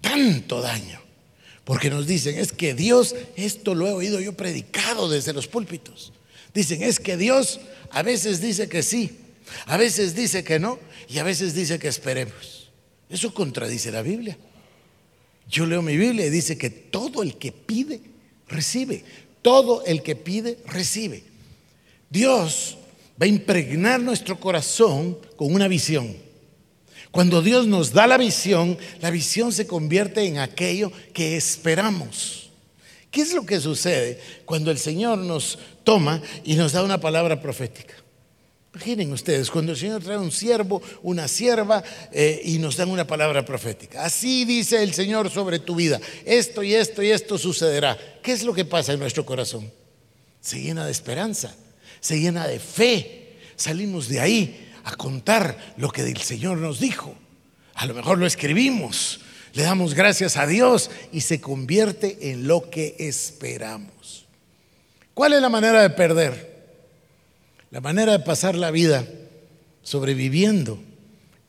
tanto 0.00 0.60
daño, 0.60 1.00
porque 1.64 1.90
nos 1.90 2.06
dicen, 2.06 2.38
es 2.38 2.52
que 2.52 2.74
Dios, 2.74 3.14
esto 3.36 3.74
lo 3.74 3.86
he 3.88 3.92
oído 3.92 4.20
yo 4.20 4.34
predicado 4.36 5.08
desde 5.08 5.32
los 5.32 5.48
púlpitos. 5.48 6.12
Dicen, 6.54 6.82
es 6.82 7.00
que 7.00 7.16
Dios 7.16 7.60
a 7.90 8.02
veces 8.02 8.40
dice 8.40 8.68
que 8.68 8.82
sí, 8.82 9.18
a 9.66 9.76
veces 9.76 10.14
dice 10.14 10.44
que 10.44 10.58
no 10.58 10.78
y 11.08 11.18
a 11.18 11.24
veces 11.24 11.54
dice 11.54 11.78
que 11.78 11.88
esperemos. 11.88 12.70
Eso 13.08 13.32
contradice 13.34 13.90
la 13.90 14.02
Biblia. 14.02 14.38
Yo 15.48 15.66
leo 15.66 15.82
mi 15.82 15.96
Biblia 15.96 16.26
y 16.26 16.30
dice 16.30 16.56
que 16.56 16.70
todo 16.70 17.22
el 17.22 17.36
que 17.36 17.52
pide, 17.52 18.00
recibe. 18.48 19.04
Todo 19.42 19.84
el 19.84 20.02
que 20.02 20.16
pide, 20.16 20.58
recibe. 20.66 21.24
Dios 22.08 22.78
va 23.20 23.26
a 23.26 23.28
impregnar 23.28 24.00
nuestro 24.00 24.38
corazón 24.38 25.18
con 25.36 25.54
una 25.54 25.68
visión. 25.68 26.16
Cuando 27.10 27.42
Dios 27.42 27.66
nos 27.66 27.92
da 27.92 28.06
la 28.06 28.16
visión, 28.16 28.78
la 29.00 29.10
visión 29.10 29.52
se 29.52 29.66
convierte 29.66 30.24
en 30.24 30.38
aquello 30.38 30.90
que 31.12 31.36
esperamos. 31.36 32.50
¿Qué 33.10 33.20
es 33.20 33.34
lo 33.34 33.44
que 33.44 33.60
sucede 33.60 34.18
cuando 34.46 34.70
el 34.70 34.78
Señor 34.78 35.18
nos 35.18 35.58
toma 35.84 36.22
y 36.42 36.54
nos 36.54 36.72
da 36.72 36.82
una 36.82 36.98
palabra 36.98 37.40
profética? 37.42 37.94
Imaginen 38.74 39.12
ustedes, 39.12 39.50
cuando 39.50 39.72
el 39.72 39.78
Señor 39.78 40.02
trae 40.02 40.16
un 40.16 40.32
siervo, 40.32 40.80
una 41.02 41.28
sierva 41.28 41.84
eh, 42.10 42.40
y 42.42 42.58
nos 42.58 42.78
dan 42.78 42.88
una 42.88 43.06
palabra 43.06 43.44
profética. 43.44 44.02
Así 44.02 44.46
dice 44.46 44.82
el 44.82 44.94
Señor 44.94 45.28
sobre 45.28 45.58
tu 45.58 45.74
vida. 45.74 46.00
Esto 46.24 46.62
y 46.62 46.74
esto 46.74 47.02
y 47.02 47.10
esto 47.10 47.36
sucederá. 47.36 47.98
¿Qué 48.22 48.32
es 48.32 48.42
lo 48.42 48.54
que 48.54 48.64
pasa 48.64 48.94
en 48.94 49.00
nuestro 49.00 49.26
corazón? 49.26 49.70
Se 50.40 50.58
llena 50.58 50.86
de 50.86 50.92
esperanza 50.92 51.54
se 52.02 52.20
llena 52.20 52.46
de 52.46 52.58
fe. 52.58 53.38
Salimos 53.56 54.08
de 54.08 54.20
ahí 54.20 54.70
a 54.84 54.94
contar 54.96 55.74
lo 55.78 55.90
que 55.90 56.02
el 56.02 56.18
Señor 56.18 56.58
nos 56.58 56.80
dijo. 56.80 57.14
A 57.74 57.86
lo 57.86 57.94
mejor 57.94 58.18
lo 58.18 58.26
escribimos, 58.26 59.20
le 59.54 59.62
damos 59.62 59.94
gracias 59.94 60.36
a 60.36 60.46
Dios 60.46 60.90
y 61.12 61.22
se 61.22 61.40
convierte 61.40 62.30
en 62.30 62.46
lo 62.46 62.68
que 62.68 62.96
esperamos. 62.98 64.26
¿Cuál 65.14 65.32
es 65.32 65.40
la 65.40 65.48
manera 65.48 65.80
de 65.80 65.90
perder? 65.90 66.52
La 67.70 67.80
manera 67.80 68.12
de 68.12 68.18
pasar 68.18 68.56
la 68.56 68.70
vida 68.70 69.06
sobreviviendo 69.82 70.78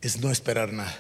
es 0.01 0.22
no 0.22 0.31
esperar 0.31 0.72
nada. 0.72 0.98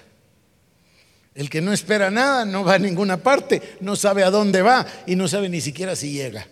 El 1.35 1.49
que 1.49 1.61
no 1.61 1.73
espera 1.73 2.11
nada 2.11 2.45
no 2.45 2.63
va 2.63 2.75
a 2.75 2.79
ninguna 2.79 3.23
parte, 3.23 3.61
no 3.81 3.95
sabe 3.95 4.23
a 4.23 4.29
dónde 4.29 4.61
va 4.61 4.85
y 5.05 5.15
no 5.15 5.27
sabe 5.27 5.49
ni 5.49 5.61
siquiera 5.61 5.95
si 5.95 6.11
llega. 6.11 6.47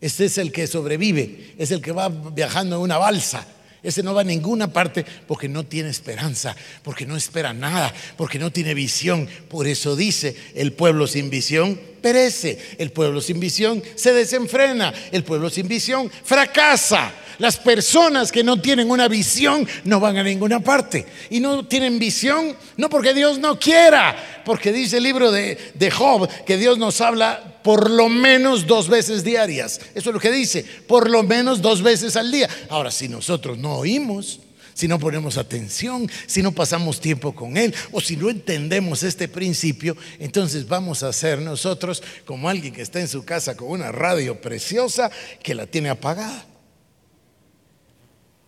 Este 0.00 0.26
es 0.26 0.38
el 0.38 0.52
que 0.52 0.66
sobrevive, 0.66 1.54
es 1.58 1.70
el 1.70 1.80
que 1.80 1.92
va 1.92 2.08
viajando 2.08 2.76
en 2.76 2.82
una 2.82 2.98
balsa. 2.98 3.46
Ese 3.82 4.02
no 4.02 4.12
va 4.12 4.22
a 4.22 4.24
ninguna 4.24 4.72
parte 4.72 5.04
porque 5.26 5.48
no 5.48 5.64
tiene 5.64 5.88
esperanza, 5.88 6.56
porque 6.82 7.06
no 7.06 7.16
espera 7.16 7.52
nada, 7.52 7.94
porque 8.16 8.38
no 8.38 8.50
tiene 8.50 8.74
visión. 8.74 9.28
Por 9.48 9.66
eso 9.66 9.94
dice, 9.94 10.36
el 10.54 10.72
pueblo 10.72 11.06
sin 11.06 11.30
visión 11.30 11.80
perece, 12.00 12.58
el 12.78 12.90
pueblo 12.90 13.20
sin 13.20 13.40
visión 13.40 13.82
se 13.94 14.12
desenfrena, 14.12 14.92
el 15.12 15.24
pueblo 15.24 15.50
sin 15.50 15.68
visión 15.68 16.10
fracasa. 16.24 17.12
Las 17.38 17.56
personas 17.56 18.32
que 18.32 18.42
no 18.42 18.60
tienen 18.60 18.90
una 18.90 19.06
visión 19.06 19.66
no 19.84 20.00
van 20.00 20.16
a 20.16 20.24
ninguna 20.24 20.58
parte. 20.58 21.06
Y 21.30 21.38
no 21.38 21.66
tienen 21.66 21.98
visión 21.98 22.56
no 22.76 22.90
porque 22.90 23.14
Dios 23.14 23.38
no 23.38 23.58
quiera, 23.58 24.42
porque 24.44 24.72
dice 24.72 24.96
el 24.96 25.04
libro 25.04 25.30
de, 25.30 25.56
de 25.74 25.90
Job 25.90 26.28
que 26.44 26.56
Dios 26.56 26.78
nos 26.78 27.00
habla 27.00 27.60
por 27.62 27.90
lo 27.90 28.08
menos 28.08 28.66
dos 28.66 28.88
veces 28.88 29.22
diarias. 29.22 29.80
Eso 29.94 30.10
es 30.10 30.14
lo 30.14 30.20
que 30.20 30.32
dice, 30.32 30.64
por 30.86 31.08
lo 31.08 31.22
menos 31.22 31.62
dos 31.62 31.82
veces 31.82 32.16
al 32.16 32.32
día. 32.32 32.48
Ahora, 32.70 32.90
si 32.90 33.08
nosotros 33.08 33.56
no 33.56 33.76
oímos, 33.76 34.40
si 34.78 34.86
no 34.86 35.00
ponemos 35.00 35.38
atención, 35.38 36.08
si 36.28 36.40
no 36.40 36.52
pasamos 36.52 37.00
tiempo 37.00 37.34
con 37.34 37.56
Él 37.56 37.74
o 37.90 38.00
si 38.00 38.16
no 38.16 38.30
entendemos 38.30 39.02
este 39.02 39.26
principio, 39.26 39.96
entonces 40.20 40.68
vamos 40.68 41.02
a 41.02 41.12
ser 41.12 41.40
nosotros 41.40 42.00
como 42.24 42.48
alguien 42.48 42.72
que 42.72 42.82
está 42.82 43.00
en 43.00 43.08
su 43.08 43.24
casa 43.24 43.56
con 43.56 43.70
una 43.70 43.90
radio 43.90 44.40
preciosa 44.40 45.10
que 45.42 45.56
la 45.56 45.66
tiene 45.66 45.88
apagada. 45.88 46.46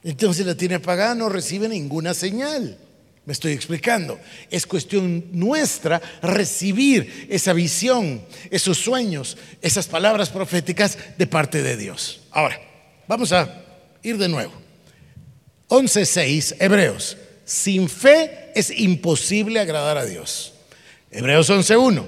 Entonces 0.04 0.46
la 0.46 0.54
tiene 0.54 0.76
apagada, 0.76 1.16
no 1.16 1.28
recibe 1.28 1.68
ninguna 1.68 2.14
señal. 2.14 2.78
Me 3.26 3.32
estoy 3.32 3.50
explicando. 3.50 4.16
Es 4.52 4.68
cuestión 4.68 5.24
nuestra 5.32 6.00
recibir 6.22 7.26
esa 7.28 7.52
visión, 7.52 8.22
esos 8.52 8.78
sueños, 8.78 9.36
esas 9.62 9.88
palabras 9.88 10.28
proféticas 10.28 10.96
de 11.18 11.26
parte 11.26 11.60
de 11.60 11.76
Dios. 11.76 12.20
Ahora, 12.30 12.56
vamos 13.08 13.32
a 13.32 13.64
ir 14.04 14.16
de 14.16 14.28
nuevo. 14.28 14.59
11.6, 15.70 16.56
Hebreos. 16.58 17.16
Sin 17.44 17.88
fe 17.88 18.50
es 18.54 18.70
imposible 18.70 19.60
agradar 19.60 19.98
a 19.98 20.04
Dios. 20.04 20.52
Hebreos 21.10 21.48
11.1. 21.48 22.04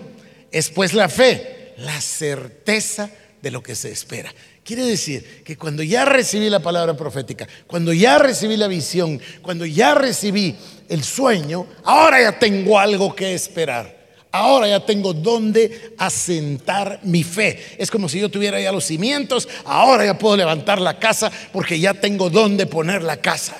Es 0.50 0.68
pues 0.68 0.92
la 0.92 1.08
fe, 1.08 1.72
la 1.78 2.00
certeza 2.00 3.08
de 3.40 3.50
lo 3.52 3.62
que 3.62 3.74
se 3.74 3.90
espera. 3.90 4.34
Quiere 4.64 4.84
decir 4.84 5.42
que 5.44 5.56
cuando 5.56 5.82
ya 5.82 6.04
recibí 6.04 6.50
la 6.50 6.60
palabra 6.60 6.96
profética, 6.96 7.48
cuando 7.66 7.92
ya 7.92 8.18
recibí 8.18 8.56
la 8.56 8.68
visión, 8.68 9.20
cuando 9.42 9.64
ya 9.64 9.94
recibí 9.94 10.56
el 10.88 11.02
sueño, 11.04 11.66
ahora 11.84 12.20
ya 12.20 12.38
tengo 12.38 12.78
algo 12.78 13.14
que 13.14 13.32
esperar. 13.32 14.01
Ahora 14.32 14.66
ya 14.66 14.80
tengo 14.80 15.12
dónde 15.12 15.94
asentar 15.98 17.00
mi 17.02 17.22
fe. 17.22 17.76
Es 17.76 17.90
como 17.90 18.08
si 18.08 18.18
yo 18.18 18.30
tuviera 18.30 18.58
ya 18.58 18.72
los 18.72 18.86
cimientos, 18.86 19.46
ahora 19.66 20.06
ya 20.06 20.18
puedo 20.18 20.38
levantar 20.38 20.80
la 20.80 20.98
casa 20.98 21.30
porque 21.52 21.78
ya 21.78 21.92
tengo 21.92 22.30
dónde 22.30 22.64
poner 22.64 23.02
la 23.02 23.18
casa. 23.18 23.54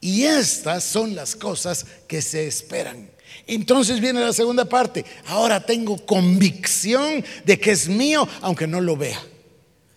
Y 0.00 0.22
estas 0.22 0.84
son 0.84 1.16
las 1.16 1.34
cosas 1.34 1.84
que 2.06 2.22
se 2.22 2.46
esperan. 2.46 3.10
Entonces 3.48 4.00
viene 4.00 4.20
la 4.20 4.32
segunda 4.32 4.66
parte. 4.66 5.04
Ahora 5.26 5.66
tengo 5.66 5.96
convicción 6.06 7.24
de 7.44 7.58
que 7.58 7.72
es 7.72 7.88
mío, 7.88 8.28
aunque 8.40 8.68
no 8.68 8.80
lo 8.80 8.96
vea. 8.96 9.20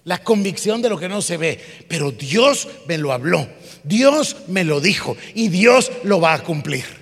La 0.06 0.24
convicción 0.24 0.82
de 0.82 0.90
lo 0.90 0.98
que 0.98 1.10
no 1.10 1.22
se 1.22 1.38
ve. 1.38 1.60
Pero 1.88 2.12
Dios 2.12 2.68
me 2.88 2.98
lo 2.98 3.14
habló. 3.14 3.48
Dios 3.84 4.38
me 4.48 4.64
lo 4.64 4.82
dijo. 4.82 5.16
Y 5.36 5.50
Dios 5.50 5.92
lo 6.04 6.20
va 6.20 6.34
a 6.34 6.44
cumplir. 6.44 7.01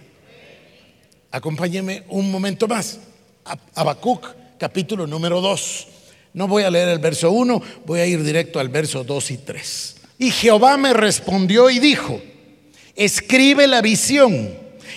Acompáñeme 1.32 2.04
un 2.10 2.32
momento 2.32 2.68
más. 2.68 3.00
Habacuc, 3.76 4.28
capítulo 4.58 5.08
número 5.08 5.42
2. 5.42 5.88
No 6.34 6.48
voy 6.48 6.64
a 6.64 6.70
leer 6.70 6.90
el 6.90 7.00
verso 7.00 7.32
1, 7.32 7.62
voy 7.86 8.00
a 8.00 8.06
ir 8.06 8.24
directo 8.24 8.60
al 8.60 8.70
verso 8.70 9.04
2 9.04 9.32
y 9.32 9.38
3. 9.38 9.96
Y 10.20 10.32
Jehová 10.32 10.78
me 10.78 10.94
respondió 10.94 11.70
y 11.70 11.80
dijo, 11.80 12.22
escribe 12.96 13.68
la 13.68 13.82
visión 13.82 14.50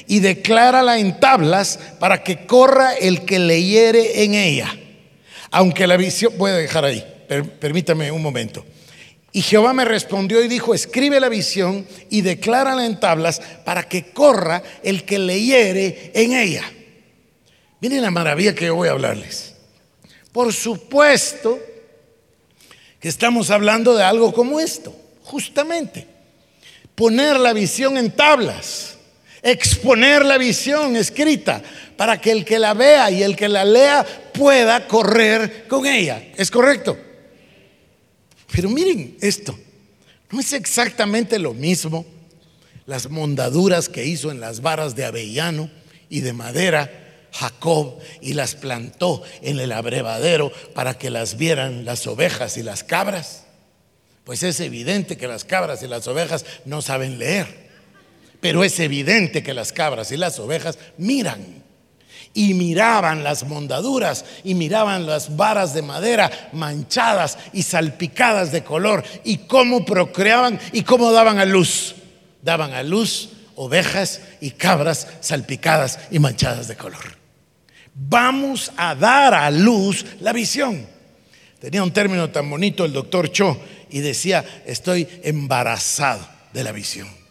y 0.06 0.20
declárala 0.20 0.98
en 0.98 1.20
tablas 1.20 1.78
para 1.98 2.22
que 2.22 2.46
corra 2.46 2.94
el 2.94 3.24
que 3.24 3.38
leyere 3.38 4.24
en 4.24 4.34
ella. 4.34 4.76
Aunque 5.50 5.86
la 5.86 5.96
visión, 5.96 6.32
voy 6.36 6.50
a 6.50 6.54
dejar 6.54 6.84
ahí 6.84 7.04
permítame 7.40 8.10
un 8.10 8.22
momento. 8.22 8.64
Y 9.32 9.40
Jehová 9.42 9.72
me 9.72 9.84
respondió 9.84 10.42
y 10.42 10.48
dijo, 10.48 10.74
escribe 10.74 11.18
la 11.18 11.28
visión 11.28 11.86
y 12.10 12.20
declárala 12.20 12.84
en 12.84 13.00
tablas 13.00 13.40
para 13.64 13.88
que 13.88 14.10
corra 14.12 14.62
el 14.82 15.04
que 15.04 15.18
leyere 15.18 16.12
en 16.14 16.34
ella. 16.34 16.64
Miren 17.80 18.02
la 18.02 18.10
maravilla 18.10 18.54
que 18.54 18.66
yo 18.66 18.74
voy 18.74 18.88
a 18.88 18.92
hablarles. 18.92 19.54
Por 20.32 20.52
supuesto 20.52 21.58
que 23.00 23.08
estamos 23.08 23.50
hablando 23.50 23.94
de 23.94 24.04
algo 24.04 24.32
como 24.32 24.60
esto, 24.60 24.94
justamente. 25.22 26.06
Poner 26.94 27.38
la 27.40 27.54
visión 27.54 27.96
en 27.96 28.10
tablas 28.10 28.92
exponer 29.42 30.24
la 30.24 30.38
visión 30.38 30.96
escrita 30.96 31.62
para 31.96 32.20
que 32.20 32.30
el 32.30 32.44
que 32.44 32.58
la 32.58 32.74
vea 32.74 33.10
y 33.10 33.22
el 33.22 33.36
que 33.36 33.48
la 33.48 33.64
lea 33.64 34.06
pueda 34.32 34.86
correr 34.86 35.66
con 35.68 35.86
ella. 35.86 36.22
¿Es 36.36 36.50
correcto? 36.50 36.96
Pero 38.52 38.68
miren 38.68 39.16
esto, 39.20 39.58
no 40.30 40.40
es 40.40 40.52
exactamente 40.52 41.38
lo 41.38 41.54
mismo 41.54 42.04
las 42.86 43.08
mondaduras 43.10 43.88
que 43.88 44.04
hizo 44.04 44.30
en 44.30 44.40
las 44.40 44.60
varas 44.60 44.94
de 44.94 45.04
avellano 45.04 45.70
y 46.08 46.20
de 46.20 46.32
madera 46.32 46.90
Jacob 47.32 47.98
y 48.20 48.34
las 48.34 48.54
plantó 48.54 49.22
en 49.40 49.58
el 49.58 49.72
abrevadero 49.72 50.52
para 50.74 50.98
que 50.98 51.10
las 51.10 51.38
vieran 51.38 51.84
las 51.84 52.06
ovejas 52.06 52.58
y 52.58 52.62
las 52.62 52.84
cabras. 52.84 53.44
Pues 54.24 54.42
es 54.42 54.60
evidente 54.60 55.16
que 55.16 55.26
las 55.26 55.44
cabras 55.44 55.82
y 55.82 55.88
las 55.88 56.06
ovejas 56.06 56.44
no 56.66 56.82
saben 56.82 57.18
leer, 57.18 57.70
pero 58.40 58.62
es 58.64 58.78
evidente 58.78 59.42
que 59.42 59.54
las 59.54 59.72
cabras 59.72 60.12
y 60.12 60.16
las 60.16 60.38
ovejas 60.38 60.78
miran. 60.98 61.61
Y 62.34 62.54
miraban 62.54 63.22
las 63.22 63.44
mondaduras 63.44 64.24
y 64.42 64.54
miraban 64.54 65.06
las 65.06 65.36
varas 65.36 65.74
de 65.74 65.82
madera 65.82 66.30
manchadas 66.52 67.38
y 67.52 67.62
salpicadas 67.62 68.52
de 68.52 68.64
color 68.64 69.04
y 69.24 69.38
cómo 69.38 69.84
procreaban 69.84 70.58
y 70.72 70.82
cómo 70.82 71.12
daban 71.12 71.38
a 71.38 71.44
luz. 71.44 71.94
Daban 72.42 72.72
a 72.72 72.82
luz 72.82 73.30
ovejas 73.56 74.20
y 74.40 74.52
cabras 74.52 75.06
salpicadas 75.20 75.98
y 76.10 76.18
manchadas 76.18 76.68
de 76.68 76.76
color. 76.76 77.22
Vamos 77.94 78.72
a 78.76 78.94
dar 78.94 79.34
a 79.34 79.50
luz 79.50 80.06
la 80.20 80.32
visión. 80.32 80.86
Tenía 81.60 81.82
un 81.82 81.92
término 81.92 82.30
tan 82.30 82.48
bonito 82.48 82.84
el 82.84 82.92
doctor 82.92 83.30
Cho 83.30 83.60
y 83.90 84.00
decía, 84.00 84.44
estoy 84.66 85.06
embarazado 85.22 86.26
de 86.52 86.64
la 86.64 86.72
visión. 86.72 87.21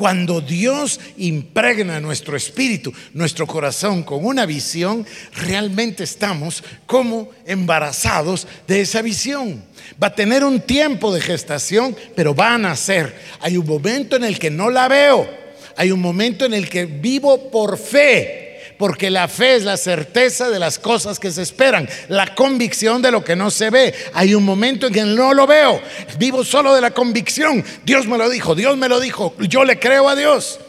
Cuando 0.00 0.40
Dios 0.40 0.98
impregna 1.18 2.00
nuestro 2.00 2.34
espíritu, 2.34 2.90
nuestro 3.12 3.46
corazón 3.46 4.02
con 4.02 4.24
una 4.24 4.46
visión, 4.46 5.04
realmente 5.34 6.04
estamos 6.04 6.64
como 6.86 7.28
embarazados 7.44 8.46
de 8.66 8.80
esa 8.80 9.02
visión. 9.02 9.62
Va 10.02 10.06
a 10.06 10.14
tener 10.14 10.42
un 10.42 10.60
tiempo 10.60 11.12
de 11.12 11.20
gestación, 11.20 11.94
pero 12.16 12.34
va 12.34 12.54
a 12.54 12.58
nacer. 12.58 13.14
Hay 13.42 13.58
un 13.58 13.66
momento 13.66 14.16
en 14.16 14.24
el 14.24 14.38
que 14.38 14.48
no 14.48 14.70
la 14.70 14.88
veo. 14.88 15.28
Hay 15.76 15.90
un 15.90 16.00
momento 16.00 16.46
en 16.46 16.54
el 16.54 16.70
que 16.70 16.86
vivo 16.86 17.50
por 17.50 17.76
fe 17.76 18.49
porque 18.80 19.10
la 19.10 19.28
fe 19.28 19.56
es 19.56 19.64
la 19.64 19.76
certeza 19.76 20.48
de 20.48 20.58
las 20.58 20.78
cosas 20.78 21.18
que 21.18 21.30
se 21.30 21.42
esperan, 21.42 21.86
la 22.08 22.34
convicción 22.34 23.02
de 23.02 23.10
lo 23.10 23.22
que 23.22 23.36
no 23.36 23.50
se 23.50 23.68
ve. 23.68 23.94
Hay 24.14 24.34
un 24.34 24.42
momento 24.42 24.86
en 24.86 24.94
que 24.94 25.04
no 25.04 25.34
lo 25.34 25.46
veo, 25.46 25.82
vivo 26.18 26.42
solo 26.42 26.74
de 26.74 26.80
la 26.80 26.90
convicción. 26.90 27.62
Dios 27.84 28.06
me 28.06 28.16
lo 28.16 28.30
dijo, 28.30 28.54
Dios 28.54 28.78
me 28.78 28.88
lo 28.88 28.98
dijo, 28.98 29.34
yo 29.38 29.64
le 29.64 29.78
creo 29.78 30.08
a 30.08 30.16
Dios. 30.16 30.60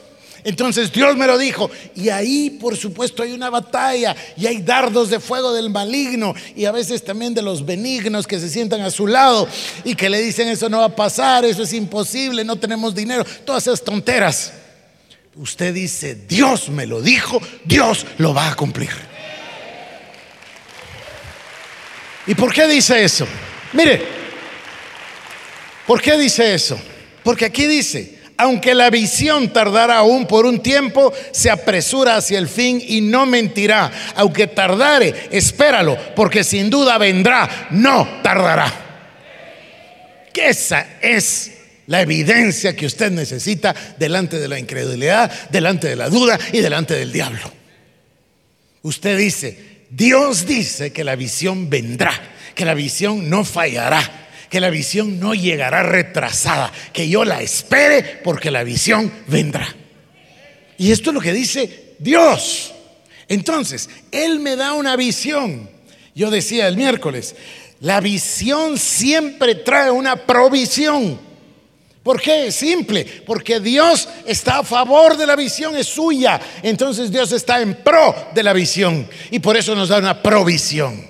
Entonces 0.44 0.92
Dios 0.92 1.16
me 1.16 1.26
lo 1.26 1.38
dijo. 1.38 1.72
Y 1.96 2.10
ahí, 2.10 2.50
por 2.50 2.76
supuesto, 2.76 3.24
hay 3.24 3.32
una 3.32 3.50
batalla 3.50 4.14
y 4.36 4.46
hay 4.46 4.62
dardos 4.62 5.10
de 5.10 5.22
fuego 5.22 5.54
del 5.54 5.70
maligno 5.70 6.36
y 6.54 6.66
a 6.66 6.74
veces 6.74 7.06
también 7.06 7.34
de 7.34 7.42
los 7.42 7.66
benignos 7.66 8.28
que 8.28 8.42
se 8.42 8.50
sientan 8.50 8.82
a 8.82 8.92
su 8.92 9.08
lado 9.08 9.48
y 9.86 9.96
que 9.96 10.10
le 10.10 10.22
dicen 10.22 10.50
eso 10.50 10.68
no 10.68 10.80
va 10.80 10.86
a 10.88 10.96
pasar, 10.98 11.46
eso 11.46 11.64
es 11.64 11.72
imposible, 11.72 12.44
no 12.44 12.58
tenemos 12.58 12.94
dinero, 12.94 13.24
todas 13.46 13.68
esas 13.68 13.82
tonteras 13.82 14.52
usted 15.36 15.74
dice, 15.74 16.16
Dios 16.16 16.70
me 16.70 16.86
lo 16.86 17.02
dijo, 17.02 17.42
Dios 17.64 18.06
lo 18.18 18.34
va 18.34 18.52
a 18.52 18.56
cumplir. 18.56 18.90
¿Y 22.28 22.36
por 22.36 22.54
qué 22.54 22.68
dice 22.68 23.04
eso? 23.04 23.28
Mire, 23.74 24.02
¿por 25.88 26.02
qué 26.02 26.18
dice 26.18 26.54
eso? 26.54 26.80
Porque 27.24 27.46
aquí 27.46 27.66
dice, 27.66 28.20
aunque 28.38 28.74
la 28.74 28.90
visión 28.90 29.54
tardara 29.54 29.98
aún 29.98 30.26
por 30.28 30.46
un 30.46 30.62
tiempo, 30.62 31.14
se 31.32 31.50
apresura 31.50 32.18
hacia 32.18 32.38
el 32.38 32.48
fin 32.48 32.82
y 32.86 33.02
no 33.02 33.26
mentirá. 33.26 33.92
Aunque 34.16 34.48
tardare, 34.48 35.30
espéralo, 35.32 35.98
porque 36.16 36.44
sin 36.44 36.70
duda 36.70 36.98
vendrá, 36.98 37.68
no 37.72 38.22
tardará. 38.22 38.72
Que 40.34 40.50
esa 40.50 40.88
es 41.02 41.61
la 41.92 42.00
evidencia 42.00 42.74
que 42.74 42.86
usted 42.86 43.12
necesita 43.12 43.76
delante 44.00 44.40
de 44.40 44.48
la 44.48 44.58
incredulidad, 44.58 45.30
delante 45.50 45.90
de 45.90 45.98
la 45.98 46.08
duda 46.08 46.40
y 46.54 46.60
delante 46.60 46.94
del 46.96 47.12
diablo. 47.12 47.52
Usted 48.82 49.18
dice, 49.18 49.84
Dios 49.90 50.46
dice 50.46 50.94
que 50.94 51.04
la 51.04 51.18
visión 51.18 51.70
vendrá, 51.70 52.14
que 52.56 52.64
la 52.64 52.76
visión 52.76 53.30
no 53.30 53.44
fallará, 53.44 54.30
que 54.50 54.62
la 54.62 54.70
visión 54.70 55.20
no 55.20 55.34
llegará 55.34 55.84
retrasada, 55.84 56.72
que 56.94 57.10
yo 57.10 57.26
la 57.26 57.42
espere 57.42 58.22
porque 58.24 58.52
la 58.52 58.64
visión 58.64 59.12
vendrá. 59.28 59.68
Y 60.78 60.94
esto 60.94 61.10
es 61.10 61.14
lo 61.14 61.20
que 61.20 61.34
dice 61.34 61.96
Dios. 62.00 62.74
Entonces, 63.28 63.90
Él 64.14 64.40
me 64.40 64.56
da 64.56 64.72
una 64.72 64.96
visión. 64.96 65.70
Yo 66.16 66.32
decía 66.32 66.70
el 66.70 66.78
miércoles, 66.78 67.36
la 67.82 68.00
visión 68.00 68.78
siempre 68.78 69.56
trae 69.56 69.92
una 69.92 70.26
provisión. 70.26 71.31
¿Por 72.04 72.20
qué? 72.20 72.52
Simple, 72.52 73.06
porque 73.26 73.60
Dios 73.60 74.10
está 74.26 74.60
a 74.60 74.64
favor 74.64 75.16
de 75.16 75.28
la 75.28 75.36
visión, 75.36 75.76
es 75.76 75.88
suya. 75.88 76.40
Entonces 76.64 77.12
Dios 77.12 77.32
está 77.32 77.62
en 77.62 77.76
pro 77.76 78.30
de 78.34 78.42
la 78.42 78.54
visión 78.54 79.08
y 79.30 79.40
por 79.40 79.56
eso 79.56 79.76
nos 79.76 79.90
da 79.90 80.00
una 80.00 80.22
provisión. 80.22 81.06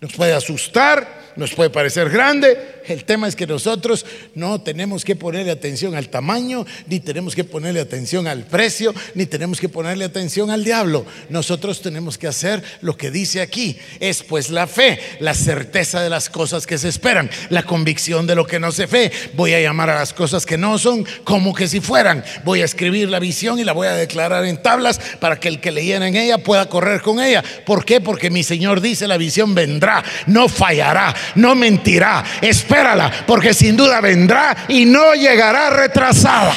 Nos 0.00 0.12
puede 0.12 0.34
asustar, 0.34 1.23
nos 1.36 1.54
puede 1.54 1.70
parecer 1.70 2.10
grande, 2.10 2.74
el 2.86 3.04
tema 3.04 3.28
es 3.28 3.36
que 3.36 3.46
nosotros 3.46 4.04
no 4.34 4.60
tenemos 4.60 5.04
que 5.04 5.16
ponerle 5.16 5.50
atención 5.50 5.94
al 5.94 6.08
tamaño, 6.08 6.66
ni 6.86 7.00
tenemos 7.00 7.34
que 7.34 7.44
ponerle 7.44 7.80
atención 7.80 8.26
al 8.26 8.44
precio, 8.44 8.94
ni 9.14 9.26
tenemos 9.26 9.60
que 9.60 9.68
ponerle 9.68 10.04
atención 10.04 10.50
al 10.50 10.64
diablo. 10.64 11.06
Nosotros 11.28 11.80
tenemos 11.80 12.18
que 12.18 12.26
hacer 12.26 12.62
lo 12.80 12.96
que 12.96 13.10
dice 13.10 13.40
aquí. 13.40 13.78
Es 14.00 14.22
pues 14.22 14.50
la 14.50 14.66
fe, 14.66 14.98
la 15.20 15.34
certeza 15.34 16.02
de 16.02 16.10
las 16.10 16.28
cosas 16.28 16.66
que 16.66 16.78
se 16.78 16.88
esperan, 16.88 17.30
la 17.50 17.62
convicción 17.62 18.26
de 18.26 18.34
lo 18.34 18.46
que 18.46 18.60
no 18.60 18.72
se 18.72 18.86
ve. 18.86 19.10
Voy 19.34 19.54
a 19.54 19.60
llamar 19.60 19.90
a 19.90 19.98
las 19.98 20.12
cosas 20.12 20.44
que 20.44 20.58
no 20.58 20.78
son 20.78 21.06
como 21.24 21.54
que 21.54 21.68
si 21.68 21.80
fueran. 21.80 22.24
Voy 22.44 22.60
a 22.62 22.66
escribir 22.66 23.08
la 23.08 23.18
visión 23.18 23.58
y 23.58 23.64
la 23.64 23.72
voy 23.72 23.86
a 23.86 23.94
declarar 23.94 24.44
en 24.44 24.62
tablas 24.62 25.00
para 25.20 25.40
que 25.40 25.48
el 25.48 25.60
que 25.60 25.72
leyera 25.72 26.06
en 26.06 26.16
ella 26.16 26.38
pueda 26.38 26.68
correr 26.68 27.00
con 27.00 27.20
ella. 27.20 27.42
¿Por 27.64 27.84
qué? 27.84 28.00
Porque 28.00 28.30
mi 28.30 28.42
Señor 28.42 28.80
dice 28.80 29.08
la 29.08 29.16
visión 29.16 29.54
vendrá, 29.54 30.04
no 30.26 30.48
fallará, 30.48 31.14
no 31.34 31.54
mentirá. 31.54 32.24
Espérala, 32.40 33.24
porque 33.26 33.54
sin 33.54 33.76
duda 33.76 34.00
vendrá 34.00 34.66
y 34.68 34.84
no 34.84 35.14
llegará 35.14 35.70
retrasada. 35.70 36.54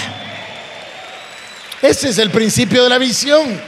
Ese 1.81 2.09
es 2.09 2.17
el 2.17 2.31
principio 2.31 2.83
de 2.83 2.89
la 2.89 2.97
visión. 2.97 3.59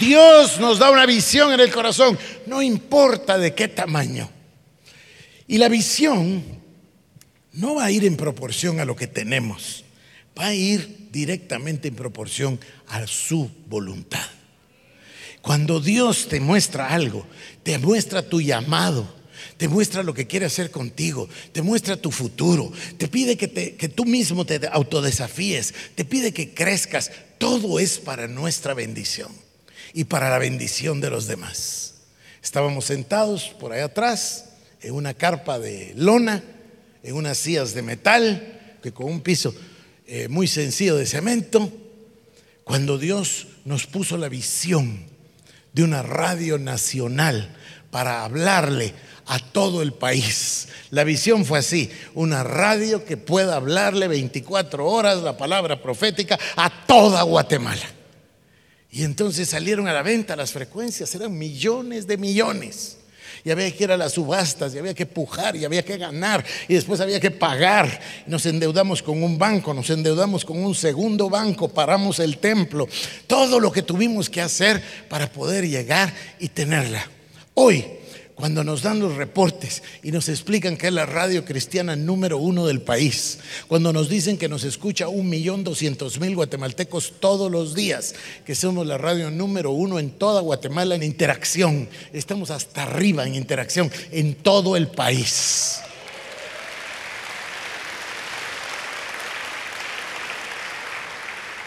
Dios 0.00 0.58
nos 0.58 0.78
da 0.78 0.90
una 0.90 1.06
visión 1.06 1.52
en 1.52 1.60
el 1.60 1.70
corazón, 1.70 2.18
no 2.46 2.60
importa 2.62 3.38
de 3.38 3.54
qué 3.54 3.68
tamaño. 3.68 4.30
Y 5.46 5.58
la 5.58 5.68
visión 5.68 6.44
no 7.52 7.76
va 7.76 7.84
a 7.84 7.90
ir 7.90 8.04
en 8.04 8.16
proporción 8.16 8.80
a 8.80 8.84
lo 8.84 8.96
que 8.96 9.06
tenemos, 9.06 9.84
va 10.38 10.46
a 10.46 10.54
ir 10.54 11.08
directamente 11.10 11.88
en 11.88 11.94
proporción 11.94 12.60
a 12.88 13.06
su 13.06 13.50
voluntad. 13.68 14.26
Cuando 15.40 15.80
Dios 15.80 16.26
te 16.28 16.40
muestra 16.40 16.88
algo, 16.88 17.26
te 17.62 17.78
muestra 17.78 18.28
tu 18.28 18.40
llamado, 18.40 19.08
te 19.56 19.68
muestra 19.68 20.02
lo 20.02 20.14
que 20.14 20.26
quiere 20.26 20.46
hacer 20.46 20.70
contigo, 20.70 21.28
te 21.52 21.62
muestra 21.62 21.96
tu 21.96 22.10
futuro, 22.10 22.72
te 22.98 23.08
pide 23.08 23.36
que, 23.36 23.76
que 23.76 23.88
tú 23.88 24.04
mismo 24.04 24.44
te 24.44 24.60
autodesafíes, 24.70 25.74
te 25.94 26.04
pide 26.04 26.32
que 26.32 26.54
crezcas. 26.54 27.10
Todo 27.38 27.78
es 27.78 27.98
para 27.98 28.28
nuestra 28.28 28.74
bendición 28.74 29.30
y 29.92 30.04
para 30.04 30.30
la 30.30 30.38
bendición 30.38 31.00
de 31.00 31.10
los 31.10 31.26
demás. 31.26 31.94
Estábamos 32.42 32.84
sentados 32.84 33.54
por 33.58 33.72
ahí 33.72 33.80
atrás 33.80 34.44
en 34.80 34.94
una 34.94 35.14
carpa 35.14 35.58
de 35.58 35.92
lona, 35.96 36.42
en 37.02 37.14
unas 37.14 37.38
sillas 37.38 37.74
de 37.74 37.82
metal, 37.82 38.78
que 38.82 38.92
con 38.92 39.06
un 39.06 39.20
piso 39.20 39.54
eh, 40.06 40.28
muy 40.28 40.46
sencillo 40.46 40.96
de 40.96 41.06
cemento, 41.06 41.72
cuando 42.62 42.98
Dios 42.98 43.48
nos 43.64 43.86
puso 43.86 44.16
la 44.16 44.28
visión 44.28 45.06
de 45.72 45.82
una 45.82 46.02
radio 46.02 46.58
nacional 46.58 47.54
para 47.90 48.24
hablarle 48.24 48.94
a 49.26 49.38
todo 49.38 49.82
el 49.82 49.92
país. 49.92 50.68
La 50.90 51.04
visión 51.04 51.44
fue 51.44 51.58
así, 51.58 51.90
una 52.14 52.42
radio 52.42 53.04
que 53.04 53.16
pueda 53.16 53.56
hablarle 53.56 54.08
24 54.08 54.86
horas 54.86 55.22
la 55.22 55.36
palabra 55.36 55.82
profética 55.82 56.38
a 56.56 56.86
toda 56.86 57.22
Guatemala. 57.22 57.84
Y 58.90 59.02
entonces 59.02 59.48
salieron 59.48 59.88
a 59.88 59.92
la 59.92 60.02
venta 60.02 60.36
las 60.36 60.52
frecuencias, 60.52 61.14
eran 61.14 61.36
millones 61.36 62.06
de 62.06 62.16
millones. 62.16 62.98
Y 63.44 63.50
había 63.50 63.70
que 63.70 63.84
ir 63.84 63.92
a 63.92 63.96
las 63.96 64.12
subastas, 64.12 64.74
y 64.74 64.78
había 64.78 64.94
que 64.94 65.06
pujar, 65.06 65.54
y 65.54 65.64
había 65.64 65.84
que 65.84 65.98
ganar, 65.98 66.44
y 66.66 66.74
después 66.74 67.00
había 67.00 67.20
que 67.20 67.30
pagar. 67.30 68.00
Nos 68.26 68.46
endeudamos 68.46 69.02
con 69.02 69.22
un 69.22 69.38
banco, 69.38 69.74
nos 69.74 69.90
endeudamos 69.90 70.44
con 70.44 70.64
un 70.64 70.74
segundo 70.74 71.28
banco, 71.28 71.68
paramos 71.68 72.18
el 72.18 72.38
templo. 72.38 72.88
Todo 73.26 73.60
lo 73.60 73.70
que 73.70 73.82
tuvimos 73.82 74.30
que 74.30 74.40
hacer 74.40 74.82
para 75.08 75.30
poder 75.30 75.68
llegar 75.68 76.12
y 76.40 76.48
tenerla. 76.48 77.08
Hoy 77.54 77.84
cuando 78.36 78.62
nos 78.62 78.82
dan 78.82 79.00
los 79.00 79.16
reportes 79.16 79.82
y 80.02 80.12
nos 80.12 80.28
explican 80.28 80.76
que 80.76 80.88
es 80.88 80.92
la 80.92 81.06
radio 81.06 81.44
cristiana 81.44 81.96
número 81.96 82.36
uno 82.36 82.66
del 82.66 82.82
país, 82.82 83.38
cuando 83.66 83.94
nos 83.94 84.10
dicen 84.10 84.36
que 84.36 84.48
nos 84.48 84.62
escucha 84.62 85.08
un 85.08 85.30
millón 85.30 85.64
doscientos 85.64 86.20
mil 86.20 86.36
guatemaltecos 86.36 87.14
todos 87.18 87.50
los 87.50 87.74
días, 87.74 88.14
que 88.44 88.54
somos 88.54 88.86
la 88.86 88.98
radio 88.98 89.30
número 89.30 89.70
uno 89.70 89.98
en 89.98 90.10
toda 90.10 90.42
Guatemala 90.42 90.94
en 90.94 91.02
interacción, 91.02 91.88
estamos 92.12 92.50
hasta 92.50 92.82
arriba 92.82 93.26
en 93.26 93.34
interacción 93.34 93.90
en 94.12 94.34
todo 94.34 94.76
el 94.76 94.88
país. 94.88 95.80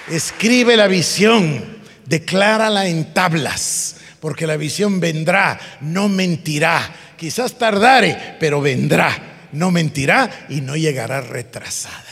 Escribe 0.08 0.77
la 0.77 0.88
visión, 0.88 1.63
declárala 2.05 2.88
en 2.88 3.12
tablas 3.12 3.95
porque 4.19 4.47
la 4.47 4.58
visión 4.58 4.99
vendrá, 4.99 5.60
no 5.82 6.10
mentirá. 6.10 6.95
Quizás 7.17 7.58
tardare, 7.58 8.38
pero 8.39 8.62
vendrá, 8.62 9.49
no 9.51 9.71
mentirá 9.71 10.47
y 10.49 10.62
no 10.62 10.75
llegará 10.75 11.21
retrasada. 11.21 12.05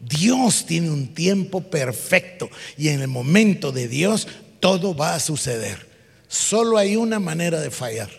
Dios 0.00 0.64
tiene 0.66 0.90
un 0.90 1.14
tiempo 1.14 1.60
perfecto 1.62 2.48
y 2.78 2.88
en 2.88 3.02
el 3.02 3.08
momento 3.08 3.70
de 3.70 3.86
Dios 3.86 4.26
todo 4.58 4.94
va 4.94 5.14
a 5.14 5.20
suceder. 5.20 5.88
Solo 6.26 6.78
hay 6.78 6.96
una 6.96 7.18
manera 7.18 7.60
de 7.60 7.70
fallar, 7.70 8.10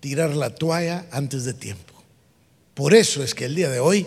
tirar 0.00 0.34
la 0.34 0.50
toalla 0.50 1.06
antes 1.12 1.44
de 1.44 1.54
tiempo. 1.54 1.94
Por 2.74 2.94
eso 2.94 3.22
es 3.22 3.34
que 3.34 3.44
el 3.44 3.54
día 3.54 3.70
de 3.70 3.80
hoy 3.80 4.06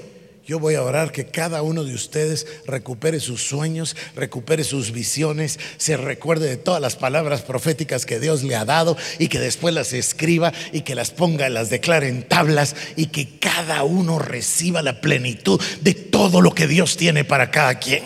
yo 0.51 0.59
voy 0.59 0.75
a 0.75 0.83
orar 0.83 1.13
que 1.13 1.27
cada 1.27 1.61
uno 1.61 1.85
de 1.85 1.95
ustedes 1.95 2.45
recupere 2.65 3.21
sus 3.21 3.41
sueños, 3.41 3.95
recupere 4.17 4.65
sus 4.65 4.91
visiones, 4.91 5.57
se 5.77 5.95
recuerde 5.95 6.49
de 6.49 6.57
todas 6.57 6.81
las 6.81 6.97
palabras 6.97 7.41
proféticas 7.41 8.05
que 8.05 8.19
Dios 8.19 8.43
le 8.43 8.57
ha 8.57 8.65
dado 8.65 8.97
y 9.17 9.29
que 9.29 9.39
después 9.39 9.73
las 9.73 9.93
escriba 9.93 10.51
y 10.73 10.81
que 10.81 10.93
las 10.93 11.11
ponga, 11.11 11.47
las 11.47 11.69
declare 11.69 12.09
en 12.09 12.27
tablas 12.27 12.75
y 12.97 13.05
que 13.05 13.39
cada 13.39 13.83
uno 13.83 14.19
reciba 14.19 14.81
la 14.81 14.99
plenitud 14.99 15.61
de 15.79 15.93
todo 15.93 16.41
lo 16.41 16.53
que 16.53 16.67
Dios 16.67 16.97
tiene 16.97 17.23
para 17.23 17.49
cada 17.49 17.75
quien. 17.75 18.03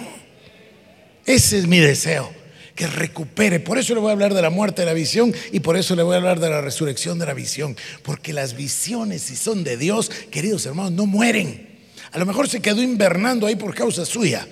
Ese 1.26 1.58
es 1.58 1.66
mi 1.66 1.80
deseo 1.80 2.32
que 2.76 2.86
recupere. 2.86 3.60
Por 3.60 3.80
eso 3.80 3.96
le 3.96 4.02
voy 4.02 4.10
a 4.10 4.14
hablar 4.14 4.36
de 4.36 4.44
la 4.44 4.52
muerte 4.52 4.84
de 4.84 4.86
la 4.86 4.94
visión 4.94 5.34
y 5.52 5.62
por 5.62 5.78
eso 5.78 5.96
le 5.96 6.04
voy 6.04 6.14
a 6.14 6.18
hablar 6.18 6.40
de 6.40 6.52
la 6.52 6.62
resurrección 6.62 7.18
de 7.18 7.26
la 7.26 7.34
visión. 7.34 7.76
Porque 8.04 8.34
las 8.34 8.56
visiones, 8.56 9.24
si 9.24 9.36
son 9.36 9.64
de 9.64 9.78
Dios, 9.78 10.12
queridos 10.30 10.64
hermanos, 10.68 10.92
no 10.92 11.08
mueren. 11.08 11.74
A 12.16 12.18
lo 12.18 12.26
mejor 12.26 12.48
se 12.48 12.62
quedó 12.62 12.82
invernando 12.82 13.46
ahí 13.46 13.58
por 13.58 13.76
causa 13.76 14.06
suya, 14.06 14.48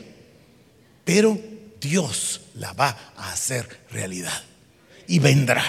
pero 1.06 1.40
Dios 1.80 2.42
la 2.56 2.74
va 2.74 3.14
a 3.16 3.32
hacer 3.32 3.66
realidad 3.90 4.44
y 5.08 5.20
vendrá. 5.20 5.64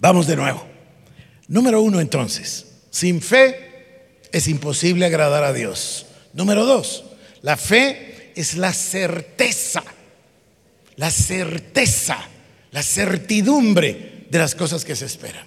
Vamos 0.00 0.26
de 0.26 0.36
nuevo. 0.36 0.62
Número 1.48 1.80
uno 1.80 2.00
entonces, 2.00 2.66
sin 2.90 3.22
fe 3.22 4.18
es 4.30 4.46
imposible 4.46 5.06
agradar 5.06 5.42
a 5.42 5.54
Dios. 5.54 6.04
Número 6.34 6.66
dos, 6.66 7.04
la 7.40 7.56
fe 7.56 8.32
es 8.36 8.54
la 8.54 8.74
certeza, 8.74 9.82
la 10.96 11.10
certeza, 11.10 12.18
la 12.72 12.82
certidumbre 12.82 14.26
de 14.28 14.38
las 14.38 14.54
cosas 14.54 14.84
que 14.84 14.96
se 14.96 15.06
esperan. 15.06 15.46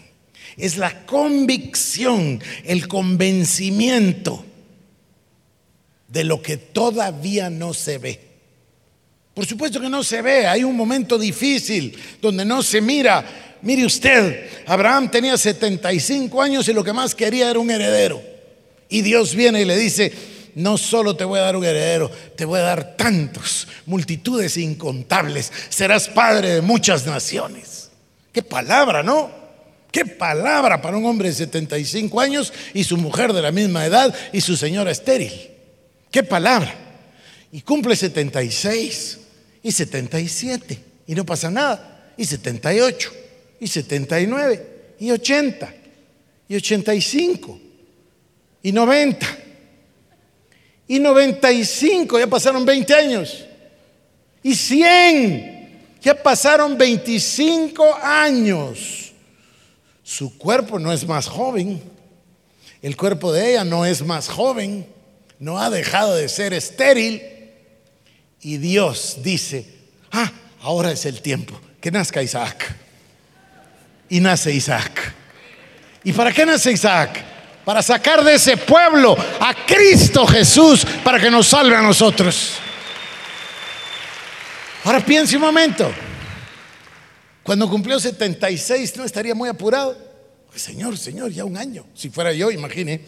Es 0.57 0.77
la 0.77 1.05
convicción, 1.05 2.41
el 2.63 2.87
convencimiento 2.87 4.46
de 6.07 6.23
lo 6.23 6.41
que 6.41 6.57
todavía 6.57 7.49
no 7.49 7.73
se 7.73 7.97
ve. 7.97 8.27
Por 9.33 9.45
supuesto 9.45 9.79
que 9.79 9.89
no 9.89 10.03
se 10.03 10.21
ve, 10.21 10.47
hay 10.47 10.63
un 10.63 10.75
momento 10.75 11.17
difícil 11.17 11.95
donde 12.21 12.43
no 12.43 12.63
se 12.63 12.81
mira. 12.81 13.23
Mire 13.61 13.85
usted, 13.85 14.49
Abraham 14.65 15.11
tenía 15.11 15.37
75 15.37 16.41
años 16.41 16.67
y 16.67 16.73
lo 16.73 16.83
que 16.83 16.93
más 16.93 17.13
quería 17.13 17.49
era 17.49 17.59
un 17.59 17.69
heredero. 17.69 18.19
Y 18.89 19.01
Dios 19.01 19.35
viene 19.35 19.61
y 19.61 19.65
le 19.65 19.77
dice, 19.77 20.11
no 20.55 20.77
solo 20.77 21.15
te 21.15 21.23
voy 21.23 21.39
a 21.39 21.43
dar 21.43 21.55
un 21.55 21.65
heredero, 21.65 22.09
te 22.35 22.45
voy 22.45 22.59
a 22.59 22.63
dar 22.63 22.97
tantos, 22.97 23.67
multitudes 23.85 24.57
incontables, 24.57 25.51
serás 25.69 26.07
padre 26.07 26.55
de 26.55 26.61
muchas 26.61 27.05
naciones. 27.05 27.91
Qué 28.31 28.41
palabra, 28.41 29.03
¿no? 29.03 29.29
Qué 29.91 30.05
palabra 30.05 30.81
para 30.81 30.97
un 30.97 31.05
hombre 31.05 31.29
de 31.29 31.35
75 31.35 32.19
años 32.19 32.51
y 32.73 32.83
su 32.83 32.97
mujer 32.97 33.33
de 33.33 33.43
la 33.43 33.51
misma 33.51 33.85
edad 33.85 34.15
y 34.33 34.41
su 34.41 34.57
señora 34.57 34.89
estéril. 34.89 35.56
¿Qué 36.17 36.23
palabra? 36.23 36.73
Y 37.51 37.61
cumple 37.61 37.95
76 37.95 39.19
y 39.61 39.71
77 39.71 40.79
y 41.05 41.13
no 41.13 41.23
pasa 41.23 41.51
nada. 41.51 42.11
Y 42.17 42.25
78 42.25 43.11
y 43.59 43.67
79 43.67 44.95
y 44.99 45.11
80 45.11 45.73
y 46.49 46.55
85 46.55 47.59
y 48.63 48.71
90 48.71 49.27
y 50.87 50.97
95, 50.97 52.17
ya 52.17 52.25
pasaron 52.25 52.65
20 52.65 52.95
años. 52.95 53.45
Y 54.41 54.55
100, 54.55 55.99
ya 56.01 56.15
pasaron 56.15 56.75
25 56.75 57.93
años. 58.01 59.13
Su 60.01 60.35
cuerpo 60.35 60.79
no 60.79 60.91
es 60.91 61.07
más 61.07 61.27
joven. 61.27 61.79
El 62.81 62.97
cuerpo 62.97 63.31
de 63.31 63.51
ella 63.51 63.63
no 63.63 63.85
es 63.85 64.03
más 64.03 64.27
joven 64.27 64.96
no 65.39 65.59
ha 65.59 65.69
dejado 65.69 66.15
de 66.15 66.29
ser 66.29 66.53
estéril. 66.53 67.21
Y 68.41 68.57
Dios 68.57 69.17
dice, 69.23 69.65
ah, 70.11 70.31
ahora 70.61 70.91
es 70.91 71.05
el 71.05 71.21
tiempo 71.21 71.59
que 71.81 71.91
nazca 71.91 72.21
Isaac. 72.21 72.75
Y 74.09 74.19
nace 74.19 74.53
Isaac. 74.53 75.13
¿Y 76.03 76.13
para 76.13 76.31
qué 76.31 76.45
nace 76.45 76.71
Isaac? 76.71 77.23
Para 77.65 77.81
sacar 77.81 78.23
de 78.23 78.35
ese 78.35 78.55
pueblo 78.55 79.17
a 79.39 79.53
Cristo 79.65 80.25
Jesús 80.25 80.85
para 81.03 81.19
que 81.19 81.29
nos 81.29 81.47
salve 81.47 81.75
a 81.75 81.81
nosotros. 81.81 82.53
Ahora 84.85 85.03
piense 85.03 85.35
un 85.35 85.41
momento. 85.41 85.91
Cuando 87.43 87.69
cumplió 87.69 87.99
76 87.99 88.95
no 88.95 89.03
estaría 89.03 89.35
muy 89.35 89.49
apurado. 89.49 89.97
Señor, 90.55 90.97
Señor, 90.97 91.31
ya 91.31 91.43
un 91.45 91.57
año. 91.57 91.85
Si 91.93 92.09
fuera 92.09 92.31
yo, 92.31 92.51
imagine. 92.51 93.01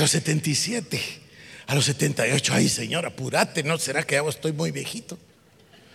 A 0.00 0.04
los 0.04 0.12
77, 0.12 0.98
a 1.66 1.74
los 1.74 1.84
78, 1.84 2.54
ay 2.54 2.70
Señor, 2.70 3.04
apúrate, 3.04 3.62
¿no 3.62 3.76
será 3.76 4.02
que 4.02 4.14
ya 4.14 4.26
estoy 4.26 4.52
muy 4.52 4.70
viejito? 4.70 5.18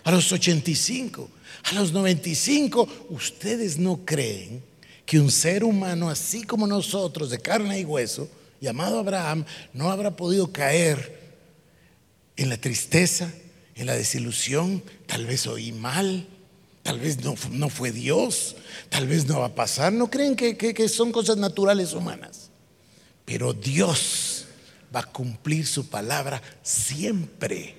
A 0.04 0.12
los 0.12 0.32
85, 0.32 1.28
a 1.64 1.74
los 1.74 1.92
95, 1.92 3.08
ustedes 3.10 3.80
no 3.80 4.06
creen 4.06 4.62
que 5.08 5.20
un 5.20 5.32
ser 5.32 5.64
humano 5.64 6.08
así 6.08 6.44
como 6.44 6.68
nosotros, 6.68 7.32
de 7.32 7.40
carne 7.40 7.80
y 7.80 7.84
hueso, 7.84 8.30
llamado 8.62 9.00
Abraham, 9.00 9.44
no 9.74 9.90
habrá 9.90 10.16
podido 10.16 10.52
caer 10.52 11.20
en 12.38 12.50
la 12.50 12.58
tristeza, 12.58 13.34
en 13.74 13.88
la 13.88 13.96
desilusión, 13.96 14.84
tal 15.08 15.26
vez 15.26 15.48
oí 15.48 15.72
mal, 15.72 16.28
tal 16.84 17.00
vez 17.00 17.24
no, 17.24 17.34
no 17.50 17.70
fue 17.70 17.92
Dios, 17.92 18.56
tal 18.90 19.08
vez 19.08 19.26
no 19.26 19.40
va 19.40 19.48
a 19.48 19.56
pasar. 19.56 19.92
¿No 19.92 20.12
creen 20.12 20.36
que, 20.36 20.56
que 20.56 20.90
son 20.90 21.12
cosas 21.12 21.38
naturales 21.38 21.94
humanas? 21.94 22.45
Pero 23.26 23.54
Dios 23.54 24.46
va 24.96 25.02
a 25.02 25.12
cumplir 25.12 25.66
su 25.66 25.90
palabra 25.90 26.42
siempre. 26.62 27.76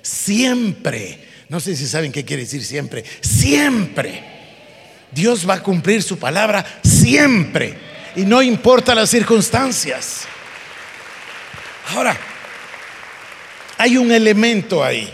Siempre. 0.00 1.26
No 1.48 1.60
sé 1.60 1.76
si 1.76 1.86
saben 1.86 2.12
qué 2.12 2.24
quiere 2.24 2.44
decir 2.44 2.64
siempre. 2.64 3.04
Siempre. 3.20 4.22
Dios 5.12 5.48
va 5.48 5.54
a 5.54 5.62
cumplir 5.62 6.02
su 6.02 6.18
palabra 6.18 6.64
siempre. 6.82 7.76
Y 8.14 8.22
no 8.22 8.42
importa 8.42 8.94
las 8.94 9.10
circunstancias. 9.10 10.22
Ahora, 11.88 12.18
hay 13.78 13.96
un 13.96 14.10
elemento 14.10 14.82
ahí. 14.82 15.12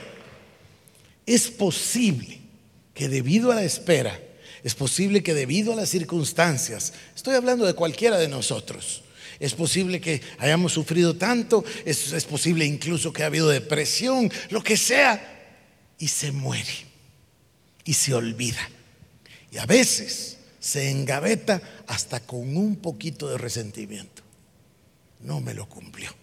Es 1.27 1.49
posible 1.49 2.41
que 2.95 3.09
debido 3.09 3.51
a 3.51 3.57
la 3.57 3.65
espera, 3.65 4.19
es 4.63 4.75
posible 4.75 5.23
que 5.23 5.35
debido 5.35 5.73
a 5.73 5.77
las 5.77 5.89
circunstancias, 5.89 6.93
estoy 7.15 7.35
hablando 7.35 7.67
de 7.67 7.75
cualquiera 7.75 8.19
de 8.19 8.29
nosotros, 8.29 9.03
es 9.43 9.55
posible 9.55 10.01
que 10.01 10.23
hayamos 10.39 10.73
sufrido 10.73 11.17
tanto, 11.17 11.65
es, 11.85 12.25
posible 12.27 12.65
incluso 12.65 13.13
que 13.13 13.25
ha 13.25 13.27
habido 13.27 13.49
depresión, 13.49 14.31
lo 14.51 14.63
que 14.63 14.77
sea, 14.77 15.57
y 15.99 16.07
se 16.07 16.31
muere 16.31 16.71
y 17.85 17.93
se 17.95 18.15
olvida. 18.15 18.61
Y 19.51 19.59
a 19.59 19.67
veces 19.67 20.39
se 20.61 20.91
engaveta 20.91 21.61
hasta 21.89 22.21
con 22.21 22.57
un 22.57 22.77
poquito 22.77 23.29
de 23.29 23.37
resentimiento. 23.37 24.23
No 25.23 25.41
me 25.41 25.55
lo 25.55 25.69
cumplió. 25.69 26.15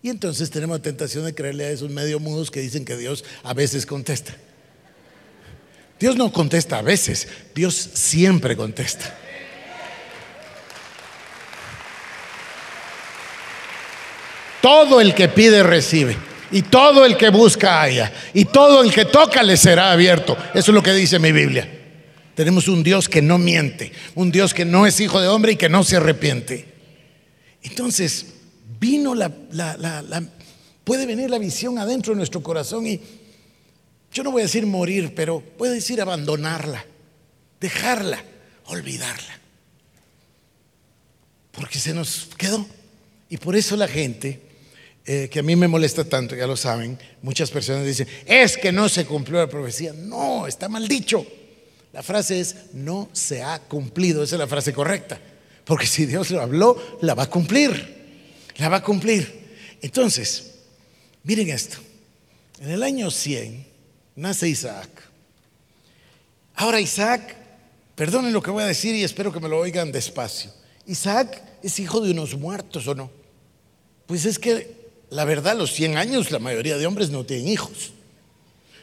Y 0.00 0.08
entonces 0.08 0.48
tenemos 0.48 0.78
la 0.78 0.82
tentación 0.82 1.26
de 1.26 1.34
creerle 1.34 1.66
a 1.66 1.70
esos 1.72 1.90
medio 1.90 2.20
mudos 2.20 2.50
que 2.50 2.60
dicen 2.60 2.86
que 2.86 2.96
Dios 2.96 3.22
a 3.42 3.52
veces 3.52 3.84
contesta. 3.84 4.34
Dios 6.00 6.16
no 6.16 6.32
contesta 6.32 6.78
a 6.78 6.82
veces, 6.82 7.28
Dios 7.54 7.74
siempre 7.74 8.56
contesta. 8.56 9.25
Todo 14.66 15.00
el 15.00 15.14
que 15.14 15.28
pide 15.28 15.62
recibe. 15.62 16.16
Y 16.50 16.62
todo 16.62 17.04
el 17.06 17.16
que 17.16 17.30
busca 17.30 17.80
haya. 17.80 18.12
Y 18.34 18.46
todo 18.46 18.82
el 18.82 18.92
que 18.92 19.04
toca 19.04 19.44
le 19.44 19.56
será 19.56 19.92
abierto. 19.92 20.36
Eso 20.54 20.72
es 20.72 20.74
lo 20.74 20.82
que 20.82 20.92
dice 20.92 21.20
mi 21.20 21.30
Biblia. 21.30 21.70
Tenemos 22.34 22.66
un 22.66 22.82
Dios 22.82 23.08
que 23.08 23.22
no 23.22 23.38
miente, 23.38 23.92
un 24.16 24.32
Dios 24.32 24.52
que 24.54 24.64
no 24.64 24.84
es 24.84 24.98
hijo 24.98 25.20
de 25.20 25.28
hombre 25.28 25.52
y 25.52 25.56
que 25.56 25.68
no 25.68 25.84
se 25.84 25.98
arrepiente. 25.98 26.66
Entonces, 27.62 28.34
vino 28.80 29.14
la, 29.14 29.30
puede 30.82 31.06
venir 31.06 31.30
la 31.30 31.38
visión 31.38 31.78
adentro 31.78 32.12
de 32.12 32.16
nuestro 32.16 32.42
corazón 32.42 32.88
y 32.88 33.00
yo 34.12 34.24
no 34.24 34.32
voy 34.32 34.42
a 34.42 34.46
decir 34.46 34.66
morir, 34.66 35.14
pero 35.14 35.44
puede 35.56 35.74
decir 35.74 36.00
abandonarla, 36.00 36.84
dejarla, 37.60 38.20
olvidarla. 38.64 39.38
Porque 41.52 41.78
se 41.78 41.94
nos 41.94 42.30
quedó. 42.36 42.66
Y 43.30 43.36
por 43.36 43.54
eso 43.54 43.76
la 43.76 43.86
gente, 43.86 44.45
eh, 45.08 45.28
que 45.30 45.38
a 45.38 45.42
mí 45.42 45.54
me 45.54 45.68
molesta 45.68 46.04
tanto, 46.04 46.34
ya 46.34 46.48
lo 46.48 46.56
saben, 46.56 46.98
muchas 47.22 47.50
personas 47.50 47.86
dicen, 47.86 48.08
es 48.26 48.56
que 48.56 48.72
no 48.72 48.88
se 48.88 49.06
cumplió 49.06 49.38
la 49.38 49.48
profecía. 49.48 49.92
No, 49.92 50.48
está 50.48 50.68
mal 50.68 50.88
dicho. 50.88 51.24
La 51.92 52.02
frase 52.02 52.40
es, 52.40 52.56
no 52.72 53.08
se 53.12 53.42
ha 53.42 53.60
cumplido. 53.60 54.24
Esa 54.24 54.34
es 54.34 54.40
la 54.40 54.48
frase 54.48 54.72
correcta. 54.72 55.20
Porque 55.64 55.86
si 55.86 56.06
Dios 56.06 56.30
lo 56.30 56.42
habló, 56.42 56.98
la 57.02 57.14
va 57.14 57.22
a 57.22 57.30
cumplir. 57.30 57.94
La 58.56 58.68
va 58.68 58.78
a 58.78 58.82
cumplir. 58.82 59.46
Entonces, 59.80 60.54
miren 61.22 61.50
esto. 61.50 61.78
En 62.60 62.70
el 62.70 62.82
año 62.82 63.10
100 63.10 63.66
nace 64.16 64.48
Isaac. 64.48 64.90
Ahora 66.56 66.80
Isaac, 66.80 67.36
perdonen 67.94 68.32
lo 68.32 68.42
que 68.42 68.50
voy 68.50 68.64
a 68.64 68.66
decir 68.66 68.94
y 68.94 69.04
espero 69.04 69.32
que 69.32 69.40
me 69.40 69.48
lo 69.48 69.58
oigan 69.58 69.92
despacio. 69.92 70.50
Isaac 70.86 71.42
es 71.62 71.78
hijo 71.78 72.00
de 72.00 72.10
unos 72.10 72.36
muertos 72.36 72.88
o 72.88 72.94
no. 72.94 73.10
Pues 74.06 74.24
es 74.24 74.38
que 74.38 74.85
la 75.10 75.24
verdad, 75.24 75.52
a 75.52 75.56
los 75.56 75.72
100 75.72 75.96
años 75.96 76.30
la 76.30 76.38
mayoría 76.38 76.78
de 76.78 76.86
hombres 76.86 77.10
no 77.10 77.24
tienen 77.24 77.48
hijos. 77.48 77.92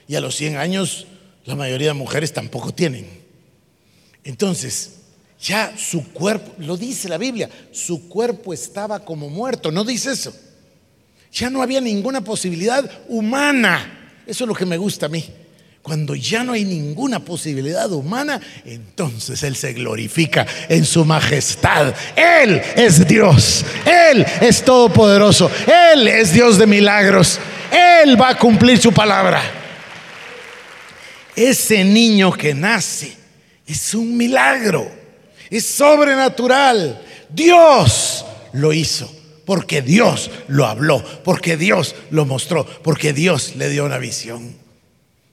Y 0.07 0.15
a 0.15 0.21
los 0.21 0.35
100 0.35 0.57
años 0.57 1.07
la 1.45 1.55
mayoría 1.55 1.89
de 1.89 1.93
mujeres 1.93 2.33
tampoco 2.33 2.73
tienen. 2.73 3.07
Entonces, 4.23 5.01
ya 5.41 5.77
su 5.77 6.11
cuerpo, 6.13 6.53
lo 6.59 6.77
dice 6.77 7.09
la 7.09 7.17
Biblia, 7.17 7.49
su 7.71 8.07
cuerpo 8.07 8.53
estaba 8.53 9.03
como 9.03 9.29
muerto, 9.29 9.71
no 9.71 9.83
dice 9.83 10.11
eso. 10.11 10.33
Ya 11.33 11.49
no 11.49 11.61
había 11.61 11.81
ninguna 11.81 12.23
posibilidad 12.23 12.89
humana. 13.09 14.21
Eso 14.25 14.45
es 14.45 14.47
lo 14.47 14.53
que 14.53 14.65
me 14.65 14.77
gusta 14.77 15.07
a 15.07 15.09
mí. 15.09 15.25
Cuando 15.83 16.15
ya 16.15 16.45
no 16.45 16.53
hay 16.53 16.63
ninguna 16.63 17.19
posibilidad 17.19 17.91
humana, 17.91 18.39
entonces 18.63 19.43
Él 19.43 19.57
se 19.57 19.73
glorifica 19.73 20.47
en 20.69 20.85
su 20.85 21.03
majestad. 21.03 21.93
Él 22.15 22.61
es 22.77 23.05
Dios, 23.05 23.65
Él 23.85 24.25
es 24.39 24.63
todopoderoso, 24.63 25.51
Él 25.67 26.07
es 26.07 26.31
Dios 26.31 26.57
de 26.57 26.67
milagros, 26.67 27.37
Él 27.69 28.19
va 28.19 28.29
a 28.29 28.37
cumplir 28.37 28.79
su 28.79 28.93
palabra. 28.93 29.43
Ese 31.35 31.83
niño 31.83 32.31
que 32.31 32.53
nace 32.53 33.17
es 33.67 33.93
un 33.93 34.15
milagro, 34.15 34.89
es 35.49 35.65
sobrenatural. 35.65 37.01
Dios 37.27 38.23
lo 38.53 38.71
hizo, 38.71 39.13
porque 39.43 39.81
Dios 39.81 40.31
lo 40.47 40.65
habló, 40.65 41.03
porque 41.25 41.57
Dios 41.57 41.93
lo 42.09 42.23
mostró, 42.23 42.65
porque 42.65 43.11
Dios 43.11 43.57
le 43.57 43.67
dio 43.67 43.83
una 43.83 43.97
visión. 43.97 44.62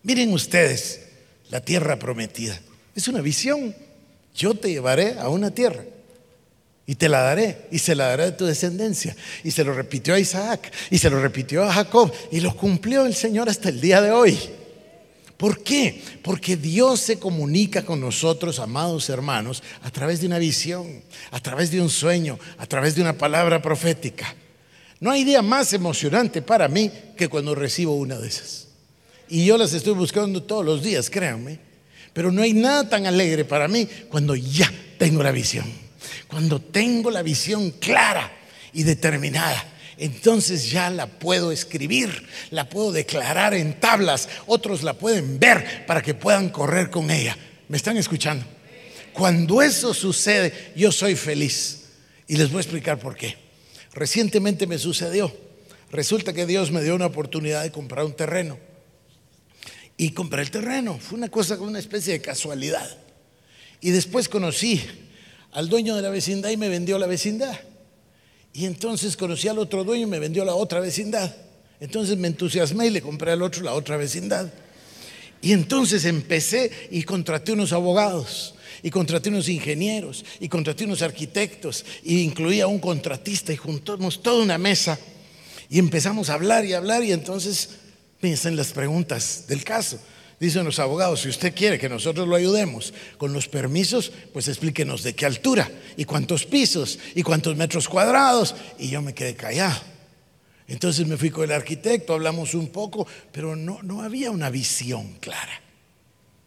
Miren 0.02 0.32
ustedes, 0.32 1.00
la 1.50 1.60
tierra 1.60 1.98
prometida. 1.98 2.58
Es 2.94 3.08
una 3.08 3.20
visión. 3.20 3.74
Yo 4.34 4.54
te 4.54 4.70
llevaré 4.70 5.18
a 5.18 5.28
una 5.28 5.50
tierra 5.50 5.84
y 6.86 6.94
te 6.94 7.08
la 7.08 7.20
daré 7.20 7.66
y 7.70 7.78
se 7.78 7.94
la 7.94 8.06
daré 8.06 8.24
a 8.24 8.36
tu 8.36 8.46
descendencia. 8.46 9.14
Y 9.44 9.50
se 9.50 9.64
lo 9.64 9.74
repitió 9.74 10.14
a 10.14 10.18
Isaac 10.18 10.72
y 10.90 10.98
se 10.98 11.10
lo 11.10 11.20
repitió 11.20 11.64
a 11.64 11.72
Jacob 11.72 12.12
y 12.30 12.40
lo 12.40 12.56
cumplió 12.56 13.06
el 13.06 13.14
Señor 13.14 13.48
hasta 13.48 13.68
el 13.68 13.80
día 13.80 14.00
de 14.00 14.10
hoy. 14.10 14.38
¿Por 15.36 15.62
qué? 15.62 16.02
Porque 16.22 16.56
Dios 16.56 17.00
se 17.00 17.18
comunica 17.18 17.82
con 17.82 17.98
nosotros, 18.00 18.58
amados 18.58 19.08
hermanos, 19.08 19.62
a 19.82 19.90
través 19.90 20.20
de 20.20 20.26
una 20.26 20.38
visión, 20.38 21.02
a 21.30 21.40
través 21.40 21.70
de 21.70 21.80
un 21.80 21.88
sueño, 21.88 22.38
a 22.58 22.66
través 22.66 22.94
de 22.94 23.00
una 23.00 23.16
palabra 23.16 23.62
profética. 23.62 24.34
No 25.00 25.10
hay 25.10 25.24
día 25.24 25.40
más 25.40 25.72
emocionante 25.72 26.42
para 26.42 26.68
mí 26.68 26.90
que 27.16 27.28
cuando 27.28 27.54
recibo 27.54 27.94
una 27.94 28.18
de 28.18 28.28
esas. 28.28 28.59
Y 29.30 29.46
yo 29.46 29.56
las 29.56 29.72
estoy 29.72 29.94
buscando 29.94 30.42
todos 30.42 30.64
los 30.64 30.82
días, 30.82 31.08
créanme. 31.08 31.58
Pero 32.12 32.32
no 32.32 32.42
hay 32.42 32.52
nada 32.52 32.88
tan 32.88 33.06
alegre 33.06 33.44
para 33.44 33.68
mí 33.68 33.88
cuando 34.08 34.34
ya 34.34 34.70
tengo 34.98 35.22
la 35.22 35.30
visión. 35.30 35.64
Cuando 36.26 36.60
tengo 36.60 37.10
la 37.10 37.22
visión 37.22 37.70
clara 37.70 38.30
y 38.72 38.82
determinada 38.82 39.64
entonces 40.00 40.70
ya 40.70 40.88
la 40.88 41.06
puedo 41.06 41.52
escribir, 41.52 42.26
la 42.50 42.70
puedo 42.70 42.90
declarar 42.90 43.52
en 43.52 43.78
tablas, 43.78 44.30
otros 44.46 44.82
la 44.82 44.94
pueden 44.94 45.38
ver 45.38 45.84
para 45.86 46.00
que 46.00 46.14
puedan 46.14 46.48
correr 46.48 46.88
con 46.88 47.10
ella. 47.10 47.36
¿Me 47.68 47.76
están 47.76 47.98
escuchando? 47.98 48.46
Cuando 49.12 49.60
eso 49.60 49.92
sucede, 49.92 50.72
yo 50.74 50.90
soy 50.90 51.16
feliz. 51.16 51.82
Y 52.26 52.36
les 52.36 52.48
voy 52.48 52.58
a 52.58 52.62
explicar 52.62 52.98
por 52.98 53.14
qué. 53.14 53.36
Recientemente 53.92 54.66
me 54.66 54.78
sucedió. 54.78 55.36
Resulta 55.90 56.32
que 56.32 56.46
Dios 56.46 56.70
me 56.70 56.82
dio 56.82 56.94
una 56.94 57.06
oportunidad 57.06 57.62
de 57.62 57.70
comprar 57.70 58.06
un 58.06 58.14
terreno. 58.14 58.58
Y 60.00 60.12
compré 60.12 60.40
el 60.40 60.50
terreno. 60.50 60.98
Fue 60.98 61.18
una 61.18 61.28
cosa 61.28 61.58
como 61.58 61.68
una 61.68 61.78
especie 61.78 62.14
de 62.14 62.22
casualidad. 62.22 62.88
Y 63.82 63.90
después 63.90 64.30
conocí 64.30 64.80
al 65.52 65.68
dueño 65.68 65.94
de 65.94 66.00
la 66.00 66.08
vecindad 66.08 66.48
y 66.48 66.56
me 66.56 66.70
vendió 66.70 66.98
la 66.98 67.06
vecindad. 67.06 67.60
Y 68.54 68.64
entonces 68.64 69.14
conocí 69.14 69.48
al 69.48 69.58
otro 69.58 69.84
dueño 69.84 70.04
y 70.04 70.10
me 70.10 70.18
vendió 70.18 70.42
la 70.46 70.54
otra 70.54 70.80
vecindad. 70.80 71.36
Entonces 71.80 72.16
me 72.16 72.28
entusiasmé 72.28 72.86
y 72.86 72.90
le 72.90 73.02
compré 73.02 73.32
al 73.32 73.42
otro 73.42 73.62
la 73.62 73.74
otra 73.74 73.98
vecindad. 73.98 74.50
Y 75.42 75.52
entonces 75.52 76.06
empecé 76.06 76.70
y 76.90 77.02
contraté 77.02 77.52
unos 77.52 77.74
abogados, 77.74 78.54
y 78.82 78.88
contraté 78.88 79.28
unos 79.28 79.50
ingenieros, 79.50 80.24
y 80.40 80.48
contraté 80.48 80.84
unos 80.84 81.02
arquitectos, 81.02 81.84
y 82.02 82.22
incluía 82.22 82.66
un 82.68 82.78
contratista, 82.78 83.52
y 83.52 83.56
juntamos 83.56 84.22
toda 84.22 84.42
una 84.42 84.56
mesa, 84.56 84.98
y 85.68 85.78
empezamos 85.78 86.30
a 86.30 86.34
hablar 86.34 86.64
y 86.64 86.72
hablar, 86.72 87.04
y 87.04 87.12
entonces 87.12 87.79
piensen 88.20 88.56
las 88.56 88.72
preguntas 88.72 89.44
del 89.48 89.64
caso. 89.64 89.98
Dicen 90.38 90.64
los 90.64 90.78
abogados, 90.78 91.20
si 91.20 91.28
usted 91.28 91.54
quiere 91.54 91.78
que 91.78 91.90
nosotros 91.90 92.26
lo 92.26 92.34
ayudemos 92.34 92.94
con 93.18 93.32
los 93.34 93.46
permisos, 93.46 94.10
pues 94.32 94.48
explíquenos 94.48 95.02
de 95.02 95.14
qué 95.14 95.26
altura 95.26 95.70
y 95.98 96.06
cuántos 96.06 96.46
pisos 96.46 96.98
y 97.14 97.22
cuántos 97.22 97.56
metros 97.56 97.88
cuadrados. 97.88 98.54
Y 98.78 98.88
yo 98.88 99.02
me 99.02 99.12
quedé 99.12 99.34
callado. 99.34 99.80
Entonces 100.66 101.06
me 101.06 101.18
fui 101.18 101.30
con 101.30 101.44
el 101.44 101.52
arquitecto, 101.52 102.14
hablamos 102.14 102.54
un 102.54 102.68
poco, 102.68 103.06
pero 103.32 103.54
no, 103.54 103.82
no 103.82 104.02
había 104.02 104.30
una 104.30 104.48
visión 104.48 105.16
clara. 105.20 105.60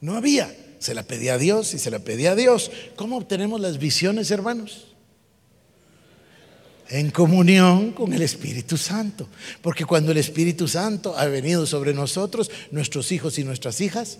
No 0.01 0.15
había. 0.15 0.55
Se 0.79 0.95
la 0.95 1.03
pedía 1.03 1.35
a 1.35 1.37
Dios 1.37 1.73
y 1.73 1.79
se 1.79 1.91
la 1.91 1.99
pedía 1.99 2.31
a 2.31 2.35
Dios. 2.35 2.71
¿Cómo 2.95 3.17
obtenemos 3.17 3.61
las 3.61 3.77
visiones, 3.77 4.31
hermanos? 4.31 4.92
En 6.89 7.11
comunión 7.11 7.91
con 7.91 8.13
el 8.13 8.21
Espíritu 8.21 8.77
Santo. 8.77 9.27
Porque 9.61 9.85
cuando 9.85 10.11
el 10.11 10.17
Espíritu 10.17 10.67
Santo 10.67 11.17
ha 11.17 11.25
venido 11.25 11.65
sobre 11.65 11.93
nosotros, 11.93 12.51
nuestros 12.71 13.11
hijos 13.11 13.39
y 13.39 13.43
nuestras 13.43 13.81
hijas 13.81 14.19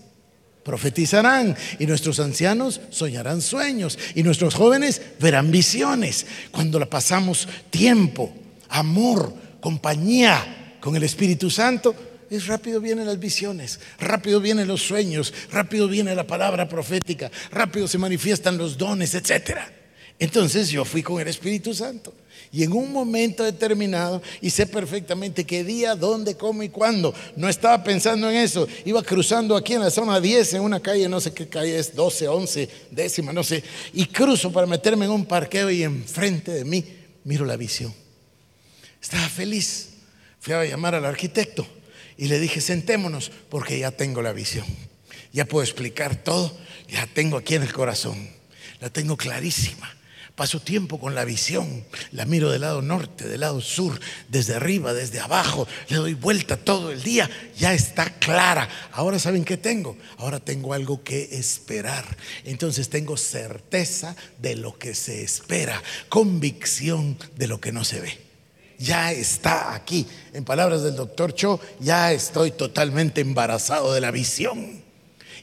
profetizarán 0.64 1.56
y 1.78 1.86
nuestros 1.86 2.20
ancianos 2.20 2.82
soñarán 2.90 3.42
sueños 3.42 4.00
y 4.16 4.24
nuestros 4.24 4.56
jóvenes 4.56 5.02
verán 5.20 5.52
visiones. 5.52 6.26
Cuando 6.52 6.80
la 6.80 6.90
pasamos 6.90 7.48
tiempo, 7.70 8.34
amor, 8.70 9.34
compañía 9.60 10.78
con 10.80 10.96
el 10.96 11.04
Espíritu 11.04 11.50
Santo, 11.50 11.96
es 12.30 12.48
rápido 12.48 12.82
vienen 12.82 13.06
las 13.06 13.20
visiones, 13.20 13.80
rápido 14.00 14.40
vienen 14.40 14.68
los 14.68 14.82
sueños, 14.82 15.34
rápido 15.52 15.88
viene 15.88 16.16
la 16.16 16.26
palabra 16.26 16.68
profética, 16.68 17.30
rápido 17.52 17.88
se 17.88 18.00
manifiestan 18.00 18.58
los 18.58 18.78
dones, 18.78 19.14
etcétera. 19.14 19.83
Entonces 20.20 20.70
yo 20.70 20.86
fui 20.86 21.04
con 21.04 21.20
el 21.20 21.28
Espíritu 21.28 21.74
Santo. 21.74 22.14
Y 22.52 22.64
en 22.64 22.72
un 22.72 22.92
momento 22.92 23.44
determinado, 23.44 24.22
y 24.40 24.52
sé 24.52 24.68
perfectamente 24.68 25.44
qué 25.44 25.64
día, 25.64 25.96
dónde, 25.96 26.38
cómo 26.38 26.62
y 26.62 26.70
cuándo. 26.70 27.14
No 27.36 27.50
estaba 27.50 27.84
pensando 27.84 28.30
en 28.30 28.38
eso. 28.38 28.68
Iba 28.86 29.02
cruzando 29.02 29.56
aquí 29.56 29.74
en 29.74 29.82
la 29.82 29.90
zona 29.90 30.20
10, 30.20 30.54
en 30.54 30.62
una 30.62 30.80
calle, 30.80 31.10
no 31.10 31.20
sé 31.20 31.34
qué 31.34 31.48
calle 31.48 31.80
es, 31.80 31.96
12, 31.96 32.28
11, 32.28 32.70
décima, 32.92 33.34
no 33.34 33.44
sé. 33.44 33.64
Y 33.94 34.06
cruzo 34.06 34.52
para 34.52 34.68
meterme 34.68 35.06
en 35.06 35.12
un 35.12 35.26
parqueo 35.26 35.72
y 35.72 35.82
enfrente 35.82 36.52
de 36.52 36.64
mí 36.64 36.86
miro 37.24 37.46
la 37.46 37.58
visión. 37.58 37.94
Estaba 39.02 39.28
feliz. 39.28 39.90
Fui 40.40 40.54
a 40.54 40.66
llamar 40.66 40.96
al 40.96 41.06
arquitecto 41.06 41.66
y 42.18 42.28
le 42.28 42.40
dije, 42.40 42.62
sentémonos 42.62 43.32
porque 43.50 43.80
ya 43.80 43.92
tengo 43.92 44.22
la 44.22 44.34
visión. 44.34 44.66
Ya 45.32 45.46
puedo 45.46 45.64
explicar 45.64 46.16
todo. 46.18 46.56
Ya 46.90 47.08
tengo 47.08 47.38
aquí 47.38 47.56
en 47.56 47.64
el 47.64 47.74
corazón. 47.74 48.30
La 48.80 48.90
tengo 48.90 49.18
clarísima. 49.18 49.90
Paso 50.36 50.60
tiempo 50.60 51.00
con 51.00 51.14
la 51.14 51.26
visión, 51.26 51.86
la 52.12 52.26
miro 52.26 52.50
del 52.50 52.62
lado 52.62 52.82
norte, 52.82 53.28
del 53.28 53.42
lado 53.42 53.62
sur, 53.62 54.00
desde 54.30 54.56
arriba, 54.56 54.92
desde 54.92 55.20
abajo, 55.20 55.68
le 55.90 55.98
doy 55.98 56.16
vuelta 56.16 56.58
todo 56.58 56.92
el 56.92 57.04
día, 57.04 57.30
ya 57.56 57.76
está 57.76 58.10
clara. 58.18 58.68
Ahora 58.94 59.20
saben 59.20 59.46
qué 59.46 59.58
tengo, 59.58 59.96
ahora 60.18 60.40
tengo 60.40 60.74
algo 60.74 61.04
que 61.04 61.38
esperar. 61.38 62.18
Entonces 62.46 62.90
tengo 62.90 63.16
certeza 63.16 64.16
de 64.40 64.56
lo 64.56 64.76
que 64.80 64.96
se 64.96 65.24
espera, 65.24 65.80
convicción 66.10 67.16
de 67.36 67.46
lo 67.46 67.62
que 67.62 67.72
no 67.72 67.84
se 67.84 68.02
ve. 68.02 68.18
Ya 68.80 69.12
está 69.12 69.76
aquí. 69.76 70.08
En 70.34 70.46
palabras 70.46 70.82
del 70.82 70.96
doctor 70.96 71.36
Cho, 71.36 71.60
ya 71.80 72.12
estoy 72.12 72.50
totalmente 72.50 73.22
embarazado 73.22 73.94
de 73.94 74.02
la 74.02 74.10
visión. 74.10 74.82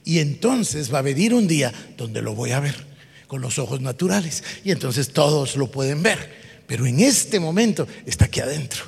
Y 0.04 0.18
entonces 0.18 0.92
va 0.92 0.98
a 0.98 1.02
venir 1.02 1.32
un 1.32 1.46
día 1.46 1.72
donde 1.96 2.22
lo 2.22 2.34
voy 2.34 2.50
a 2.50 2.58
ver 2.58 2.89
con 3.30 3.40
los 3.40 3.60
ojos 3.60 3.80
naturales. 3.80 4.42
Y 4.64 4.72
entonces 4.72 5.12
todos 5.12 5.54
lo 5.54 5.70
pueden 5.70 6.02
ver. 6.02 6.64
Pero 6.66 6.84
en 6.84 6.98
este 6.98 7.38
momento 7.38 7.86
está 8.04 8.24
aquí 8.24 8.40
adentro. 8.40 8.82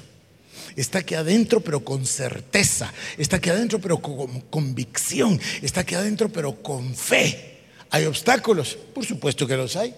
Está 0.75 0.99
aquí 0.99 1.15
adentro 1.15 1.61
pero 1.61 1.85
con 1.85 2.05
certeza. 2.05 2.93
Está 3.17 3.37
aquí 3.37 3.51
adentro 3.51 3.79
pero 3.79 3.99
con 3.99 4.41
convicción. 4.51 5.41
Está 5.63 5.83
aquí 5.83 5.95
adentro 5.95 6.29
pero 6.29 6.61
con 6.61 6.93
fe. 6.97 7.61
¿Hay 7.91 8.05
obstáculos? 8.07 8.77
Por 8.93 9.07
supuesto 9.07 9.47
que 9.47 9.57
los 9.57 9.77
hay. 9.77 9.95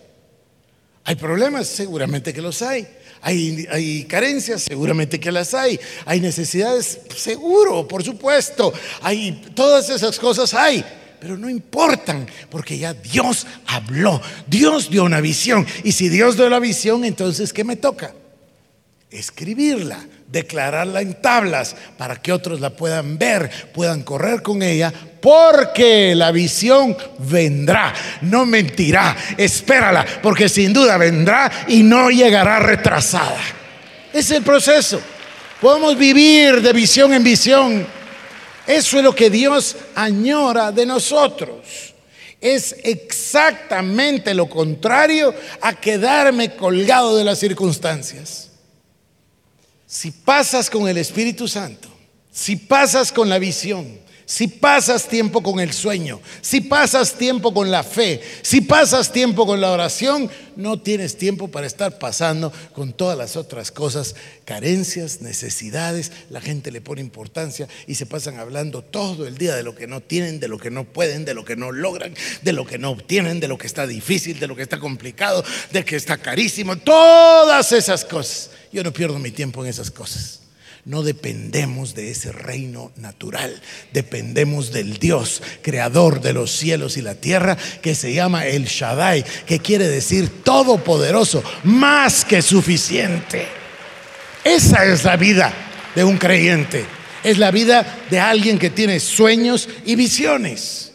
¿Hay 1.05 1.15
problemas? 1.15 1.67
Seguramente 1.67 2.35
que 2.35 2.43
los 2.43 2.61
hay. 2.61 2.87
¿Hay, 3.23 3.67
¿Hay, 3.71 4.05
carencias? 4.05 4.65
Seguramente 4.65 5.19
que 5.19 5.33
las 5.33 5.55
hay. 5.55 5.81
¿Hay 6.05 6.21
necesidades? 6.21 7.01
Seguro, 7.17 7.89
por 7.89 8.05
supuesto. 8.05 8.75
Hay, 9.01 9.43
todas 9.55 9.89
esas 9.89 10.19
cosas 10.19 10.53
hay. 10.53 10.85
Pero 11.25 11.39
no 11.39 11.49
importan, 11.49 12.27
porque 12.51 12.77
ya 12.77 12.93
Dios 12.93 13.47
habló. 13.69 14.21
Dios 14.47 14.91
dio 14.91 15.05
una 15.05 15.23
visión. 15.23 15.67
Y 15.83 15.93
si 15.93 16.11
Dios 16.11 16.37
dio 16.37 16.51
la 16.51 16.59
visión, 16.59 17.03
entonces 17.03 17.55
¿qué 17.55 17.65
me 17.65 17.77
toca? 17.77 18.13
Escribirla, 19.11 20.05
declararla 20.31 21.01
en 21.01 21.23
tablas 21.23 21.77
para 21.97 22.17
que 22.17 22.31
otros 22.31 22.61
la 22.61 22.77
puedan 22.77 23.17
ver, 23.17 23.51
puedan 23.73 24.03
correr 24.03 24.43
con 24.43 24.63
ella, 24.63 24.93
porque 25.23 26.15
la 26.15 26.31
visión 26.31 26.95
vendrá, 27.21 27.95
no 28.21 28.45
mentirá, 28.45 29.17
espérala, 29.39 30.05
porque 30.23 30.51
sin 30.51 30.75
duda 30.75 30.99
vendrá 30.99 31.51
y 31.69 31.83
no 31.83 32.11
llegará 32.11 32.59
retrasada. 32.59 33.41
Es 34.13 34.31
el 34.31 34.43
proceso. 34.43 35.01
Podemos 35.59 35.97
vivir 35.97 36.61
de 36.61 36.75
visión 36.75 37.15
en 37.15 37.25
visión. 37.25 38.04
Eso 38.66 38.98
es 38.98 39.05
lo 39.05 39.14
que 39.14 39.31
Dios 39.31 39.77
añora 39.94 40.72
de 40.72 40.87
nosotros. 40.87 41.94
Es 42.40 42.77
exactamente 42.83 44.35
lo 44.35 44.48
contrario 44.48 45.35
a 45.61 45.74
quedarme 45.74 46.55
colgado 46.57 47.16
de 47.16 47.24
las 47.24 47.38
circunstancias. 47.38 48.50
Si 49.87 50.11
pasas 50.11 50.68
con 50.68 50.88
el 50.88 50.98
Espíritu 50.98 51.46
Santo, 51.48 51.88
si 52.31 52.57
pasas 52.57 53.12
con 53.12 53.29
la 53.29 53.38
visión, 53.38 54.04
si 54.27 54.49
pasas 54.49 55.09
tiempo 55.09 55.43
con 55.43 55.61
el 55.61 55.73
sueño, 55.73 56.21
si 56.41 56.61
pasas 56.61 57.15
tiempo 57.15 57.53
con 57.53 57.71
la 57.71 57.83
fe, 57.83 58.23
si 58.43 58.61
pasas 58.61 59.13
tiempo 59.13 59.47
con 59.47 59.61
la 59.61 59.71
oración, 59.71 60.31
no 60.57 60.81
tienes 60.81 61.17
tiempo 61.17 61.49
para 61.49 61.67
estar 61.67 61.99
pasando 61.99 62.53
con 62.73 62.93
todas 62.93 63.19
las 63.19 63.37
otras 63.37 63.71
cosas, 63.71 64.15
carencias, 64.45 65.21
necesidades, 65.21 66.13
la 66.31 66.41
gente 66.41 66.71
le 66.71 66.81
pone 66.81 67.01
importancia 67.01 67.69
y 67.87 67.97
se 67.97 68.07
pasan 68.07 68.39
hablando 68.39 68.83
todo 68.83 69.27
el 69.27 69.37
día 69.37 69.55
de 69.55 69.63
lo 69.63 69.75
que 69.75 69.87
no 69.87 70.01
tienen, 70.01 70.41
de 70.41 70.49
lo 70.49 70.59
que 70.59 70.71
no 70.71 70.85
pueden, 70.85 71.25
de 71.25 71.35
lo 71.35 71.45
que 71.45 71.57
no 71.57 71.73
logran, 71.73 72.15
de 72.43 72.53
lo 72.53 72.67
que 72.67 72.79
no 72.79 72.91
obtienen, 72.91 73.41
de 73.41 73.49
lo 73.49 73.59
que 73.59 73.67
está 73.67 73.87
difícil, 73.87 74.41
de 74.41 74.47
lo 74.47 74.57
que 74.57 74.63
está 74.63 74.79
complicado, 74.79 75.45
de 75.73 75.85
que 75.85 75.97
está 75.97 76.17
carísimo, 76.17 76.77
todas 76.77 77.73
esas 77.73 78.05
cosas. 78.05 78.51
Yo 78.73 78.83
no 78.83 78.93
pierdo 78.93 79.19
mi 79.19 79.31
tiempo 79.31 79.63
en 79.63 79.71
esas 79.71 79.91
cosas. 79.91 80.44
No 80.87 81.03
dependemos 81.03 81.94
de 81.94 82.11
ese 82.11 82.31
reino 82.31 82.92
natural, 82.97 83.59
dependemos 83.94 84.70
del 84.70 84.99
Dios, 84.99 85.42
creador 85.62 86.20
de 86.20 86.35
los 86.35 86.51
cielos 86.51 86.99
y 86.99 87.03
la 87.03 87.14
tierra, 87.14 87.57
que 87.81 87.94
se 87.94 88.12
llama 88.12 88.47
el 88.47 88.66
Shaddai, 88.66 89.25
que 89.47 89.61
quiere 89.61 89.88
decir 89.88 90.42
todopoderoso, 90.44 91.42
más 91.62 92.27
que 92.27 92.42
suficiente. 92.42 93.47
Esa 94.44 94.85
es 94.85 95.05
la 95.05 95.16
vida 95.16 95.55
de 95.94 96.05
un 96.05 96.18
creyente, 96.18 96.85
es 97.23 97.38
la 97.38 97.51
vida 97.51 98.05
de 98.11 98.20
alguien 98.20 98.59
que 98.59 98.68
tiene 98.68 99.01
sueños 99.01 99.70
y 99.87 99.97
visiones. 99.97 100.92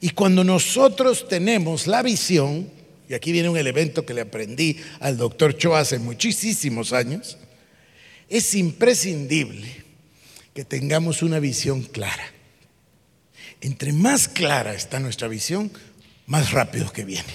Y 0.00 0.10
cuando 0.10 0.44
nosotros 0.44 1.28
tenemos 1.28 1.86
la 1.86 2.02
visión, 2.02 2.70
y 3.06 3.12
aquí 3.12 3.32
viene 3.32 3.50
un 3.50 3.58
elemento 3.58 4.06
que 4.06 4.14
le 4.14 4.22
aprendí 4.22 4.78
al 5.00 5.18
doctor 5.18 5.58
Cho 5.58 5.76
hace 5.76 5.98
muchísimos 5.98 6.94
años, 6.94 7.36
es 8.28 8.54
imprescindible 8.54 9.84
que 10.54 10.64
tengamos 10.64 11.22
una 11.22 11.38
visión 11.38 11.82
clara. 11.82 12.32
Entre 13.60 13.92
más 13.92 14.28
clara 14.28 14.74
está 14.74 15.00
nuestra 15.00 15.28
visión, 15.28 15.70
más 16.26 16.52
rápido 16.52 16.92
que 16.92 17.04
viene. 17.04 17.32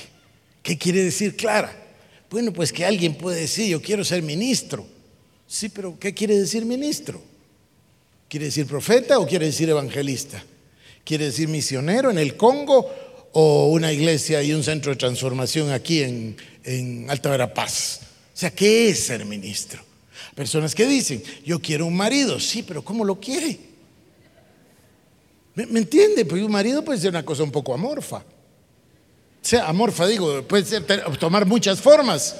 ¿Qué 0.63 0.77
quiere 0.77 1.03
decir 1.03 1.35
clara? 1.35 1.75
Bueno, 2.29 2.53
pues 2.53 2.71
que 2.71 2.85
alguien 2.85 3.15
puede 3.15 3.41
decir, 3.41 3.67
yo 3.67 3.81
quiero 3.81 4.03
ser 4.03 4.21
ministro. 4.21 4.85
Sí, 5.47 5.69
pero 5.69 5.97
¿qué 5.99 6.13
quiere 6.13 6.37
decir 6.37 6.65
ministro? 6.65 7.21
¿Quiere 8.29 8.45
decir 8.45 8.65
profeta 8.65 9.19
o 9.19 9.27
quiere 9.27 9.47
decir 9.47 9.69
evangelista? 9.69 10.43
¿Quiere 11.03 11.25
decir 11.25 11.47
misionero 11.47 12.09
en 12.09 12.17
el 12.17 12.37
Congo 12.37 12.89
o 13.33 13.67
una 13.67 13.91
iglesia 13.91 14.41
y 14.43 14.53
un 14.53 14.63
centro 14.63 14.91
de 14.91 14.97
transformación 14.97 15.71
aquí 15.71 16.03
en, 16.03 16.37
en 16.63 17.09
Alta 17.09 17.29
Verapaz? 17.29 17.99
O 18.33 18.37
sea, 18.37 18.51
¿qué 18.51 18.89
es 18.89 18.99
ser 18.99 19.25
ministro? 19.25 19.90
Personas 20.35 20.73
que 20.73 20.85
dicen, 20.85 21.21
yo 21.45 21.59
quiero 21.59 21.85
un 21.85 21.95
marido, 21.95 22.39
sí, 22.39 22.63
pero 22.63 22.83
¿cómo 22.83 23.03
lo 23.03 23.19
quiere? 23.19 23.59
¿Me, 25.55 25.79
entiende? 25.79 26.25
Pues 26.25 26.41
un 26.41 26.51
marido 26.51 26.83
puede 26.83 26.99
ser 26.99 27.09
una 27.09 27.25
cosa 27.25 27.43
un 27.43 27.51
poco 27.51 27.73
amorfa. 27.73 28.17
O 28.17 28.23
sea, 29.43 29.67
amorfa, 29.67 30.07
digo, 30.07 30.43
puede 30.43 30.63
ser, 30.63 30.85
tomar 31.19 31.45
muchas 31.45 31.81
formas. 31.81 32.35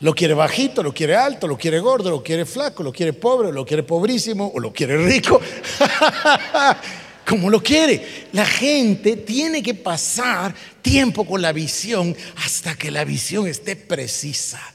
Lo 0.00 0.14
quiere 0.14 0.34
bajito, 0.34 0.82
lo 0.82 0.92
quiere 0.92 1.16
alto, 1.16 1.46
lo 1.46 1.56
quiere 1.56 1.78
gordo, 1.78 2.10
lo 2.10 2.22
quiere 2.22 2.44
flaco, 2.44 2.82
lo 2.82 2.92
quiere 2.92 3.14
pobre, 3.14 3.52
lo 3.52 3.64
quiere 3.64 3.82
pobrísimo 3.82 4.52
o 4.54 4.60
lo 4.60 4.72
quiere 4.72 4.98
rico. 4.98 5.40
como 7.26 7.48
lo 7.48 7.62
quiere. 7.62 8.26
La 8.32 8.44
gente 8.44 9.16
tiene 9.16 9.62
que 9.62 9.74
pasar 9.74 10.54
tiempo 10.82 11.24
con 11.24 11.40
la 11.40 11.52
visión 11.52 12.14
hasta 12.44 12.76
que 12.76 12.90
la 12.90 13.04
visión 13.04 13.46
esté 13.46 13.76
precisa. 13.76 14.73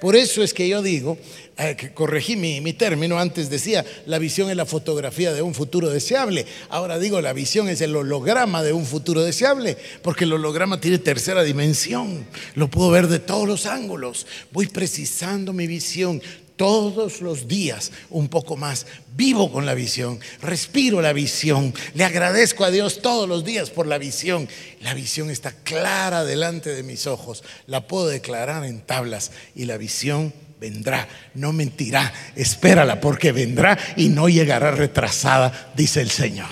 Por 0.00 0.16
eso 0.16 0.42
es 0.42 0.52
que 0.52 0.68
yo 0.68 0.82
digo, 0.82 1.16
eh, 1.56 1.74
que 1.74 1.92
corregí 1.92 2.36
mi, 2.36 2.60
mi, 2.60 2.74
término, 2.74 3.18
antes 3.18 3.48
decía, 3.48 3.84
la 4.04 4.18
visión 4.18 4.50
es 4.50 4.56
la 4.56 4.66
fotografía 4.66 5.32
de 5.32 5.40
un 5.40 5.54
futuro 5.54 5.88
deseable, 5.88 6.44
ahora 6.68 6.98
digo, 6.98 7.20
la 7.22 7.32
visión 7.32 7.68
es 7.68 7.80
el 7.80 7.96
holograma 7.96 8.62
de 8.62 8.74
un 8.74 8.84
futuro 8.84 9.22
deseable, 9.22 9.78
porque 10.02 10.24
el 10.24 10.34
holograma 10.34 10.80
tiene 10.80 10.98
tercera 10.98 11.42
dimensión, 11.42 12.26
lo 12.54 12.68
puedo 12.68 12.90
ver 12.90 13.08
de 13.08 13.20
todos 13.20 13.48
los 13.48 13.64
ángulos, 13.64 14.26
voy 14.52 14.66
precisando 14.66 15.54
mi 15.54 15.66
visión, 15.66 16.20
todos 16.56 17.20
los 17.20 17.46
días 17.46 17.92
un 18.10 18.28
poco 18.28 18.56
más. 18.56 18.86
Vivo 19.16 19.52
con 19.52 19.64
la 19.64 19.74
visión, 19.74 20.18
respiro 20.42 21.00
la 21.00 21.12
visión, 21.12 21.72
le 21.94 22.04
agradezco 22.04 22.64
a 22.64 22.70
Dios 22.70 23.00
todos 23.00 23.28
los 23.28 23.44
días 23.44 23.70
por 23.70 23.86
la 23.86 23.98
visión. 23.98 24.48
La 24.80 24.94
visión 24.94 25.30
está 25.30 25.52
clara 25.52 26.24
delante 26.24 26.74
de 26.74 26.82
mis 26.82 27.06
ojos, 27.06 27.44
la 27.66 27.86
puedo 27.86 28.08
declarar 28.08 28.64
en 28.64 28.80
tablas 28.80 29.30
y 29.54 29.64
la 29.64 29.76
visión 29.76 30.32
vendrá, 30.60 31.08
no 31.34 31.52
mentirá, 31.52 32.12
espérala 32.34 33.00
porque 33.00 33.32
vendrá 33.32 33.78
y 33.96 34.08
no 34.08 34.28
llegará 34.28 34.70
retrasada, 34.70 35.72
dice 35.76 36.00
el 36.00 36.10
Señor. 36.10 36.50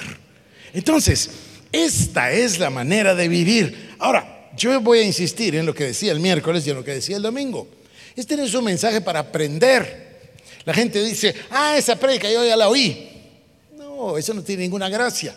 Entonces, 0.72 1.30
esta 1.72 2.32
es 2.32 2.58
la 2.58 2.70
manera 2.70 3.14
de 3.14 3.28
vivir. 3.28 3.94
Ahora, 3.98 4.50
yo 4.56 4.80
voy 4.80 5.00
a 5.00 5.04
insistir 5.04 5.54
en 5.56 5.66
lo 5.66 5.74
que 5.74 5.84
decía 5.84 6.12
el 6.12 6.20
miércoles 6.20 6.66
y 6.66 6.70
en 6.70 6.76
lo 6.76 6.84
que 6.84 6.94
decía 6.94 7.16
el 7.16 7.22
domingo. 7.22 7.68
Este 8.16 8.36
no 8.36 8.44
es 8.44 8.54
un 8.54 8.64
mensaje 8.64 9.00
para 9.00 9.20
aprender. 9.20 10.04
La 10.64 10.72
gente 10.72 11.02
dice, 11.02 11.34
ah, 11.50 11.76
esa 11.76 11.96
predica 11.96 12.30
yo 12.30 12.44
ya 12.44 12.56
la 12.56 12.68
oí. 12.68 13.10
No, 13.76 14.16
eso 14.16 14.32
no 14.34 14.42
tiene 14.42 14.62
ninguna 14.62 14.88
gracia. 14.88 15.34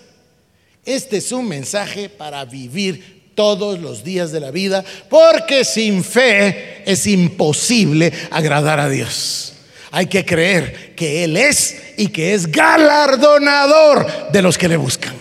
Este 0.86 1.18
es 1.18 1.32
un 1.32 1.48
mensaje 1.48 2.08
para 2.08 2.46
vivir 2.46 3.32
todos 3.36 3.80
los 3.80 4.04
días 4.04 4.32
de 4.32 4.40
la 4.40 4.52
vida, 4.52 4.84
porque 5.10 5.64
sin 5.64 6.04
fe 6.04 6.82
es 6.86 7.06
imposible 7.06 8.12
agradar 8.32 8.80
a 8.80 8.90
Dios. 8.90 9.54
Hay 9.92 10.08
que 10.08 10.26
creer 10.26 10.96
que 10.96 11.24
Él 11.24 11.38
es 11.38 11.78
y 11.98 12.08
que 12.08 12.34
es 12.34 12.52
galardonador 12.52 14.32
de 14.32 14.42
los 14.42 14.58
que 14.58 14.68
le 14.68 14.78
buscan. 14.78 15.14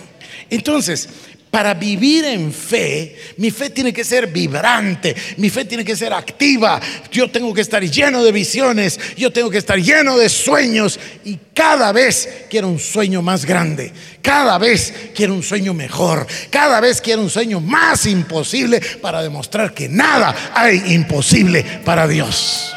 Entonces, 0.49 1.09
para 1.49 1.73
vivir 1.73 2.25
en 2.25 2.51
fe, 2.51 3.15
mi 3.37 3.51
fe 3.51 3.69
tiene 3.69 3.93
que 3.93 4.03
ser 4.03 4.27
vibrante, 4.27 5.15
mi 5.37 5.49
fe 5.49 5.65
tiene 5.65 5.83
que 5.83 5.95
ser 5.95 6.13
activa, 6.13 6.79
yo 7.11 7.29
tengo 7.31 7.53
que 7.53 7.61
estar 7.61 7.83
lleno 7.83 8.23
de 8.23 8.31
visiones, 8.31 8.99
yo 9.15 9.31
tengo 9.31 9.49
que 9.49 9.57
estar 9.57 9.79
lleno 9.79 10.17
de 10.17 10.29
sueños 10.29 10.99
y 11.25 11.37
cada 11.53 11.91
vez 11.91 12.45
quiero 12.49 12.67
un 12.67 12.79
sueño 12.79 13.21
más 13.21 13.45
grande, 13.45 13.91
cada 14.21 14.57
vez 14.57 14.93
quiero 15.15 15.33
un 15.33 15.43
sueño 15.43 15.73
mejor, 15.73 16.27
cada 16.49 16.79
vez 16.79 17.01
quiero 17.01 17.21
un 17.21 17.29
sueño 17.29 17.59
más 17.59 18.05
imposible 18.05 18.79
para 19.01 19.23
demostrar 19.23 19.73
que 19.73 19.89
nada 19.89 20.51
hay 20.53 20.93
imposible 20.93 21.63
para 21.83 22.07
Dios. 22.07 22.76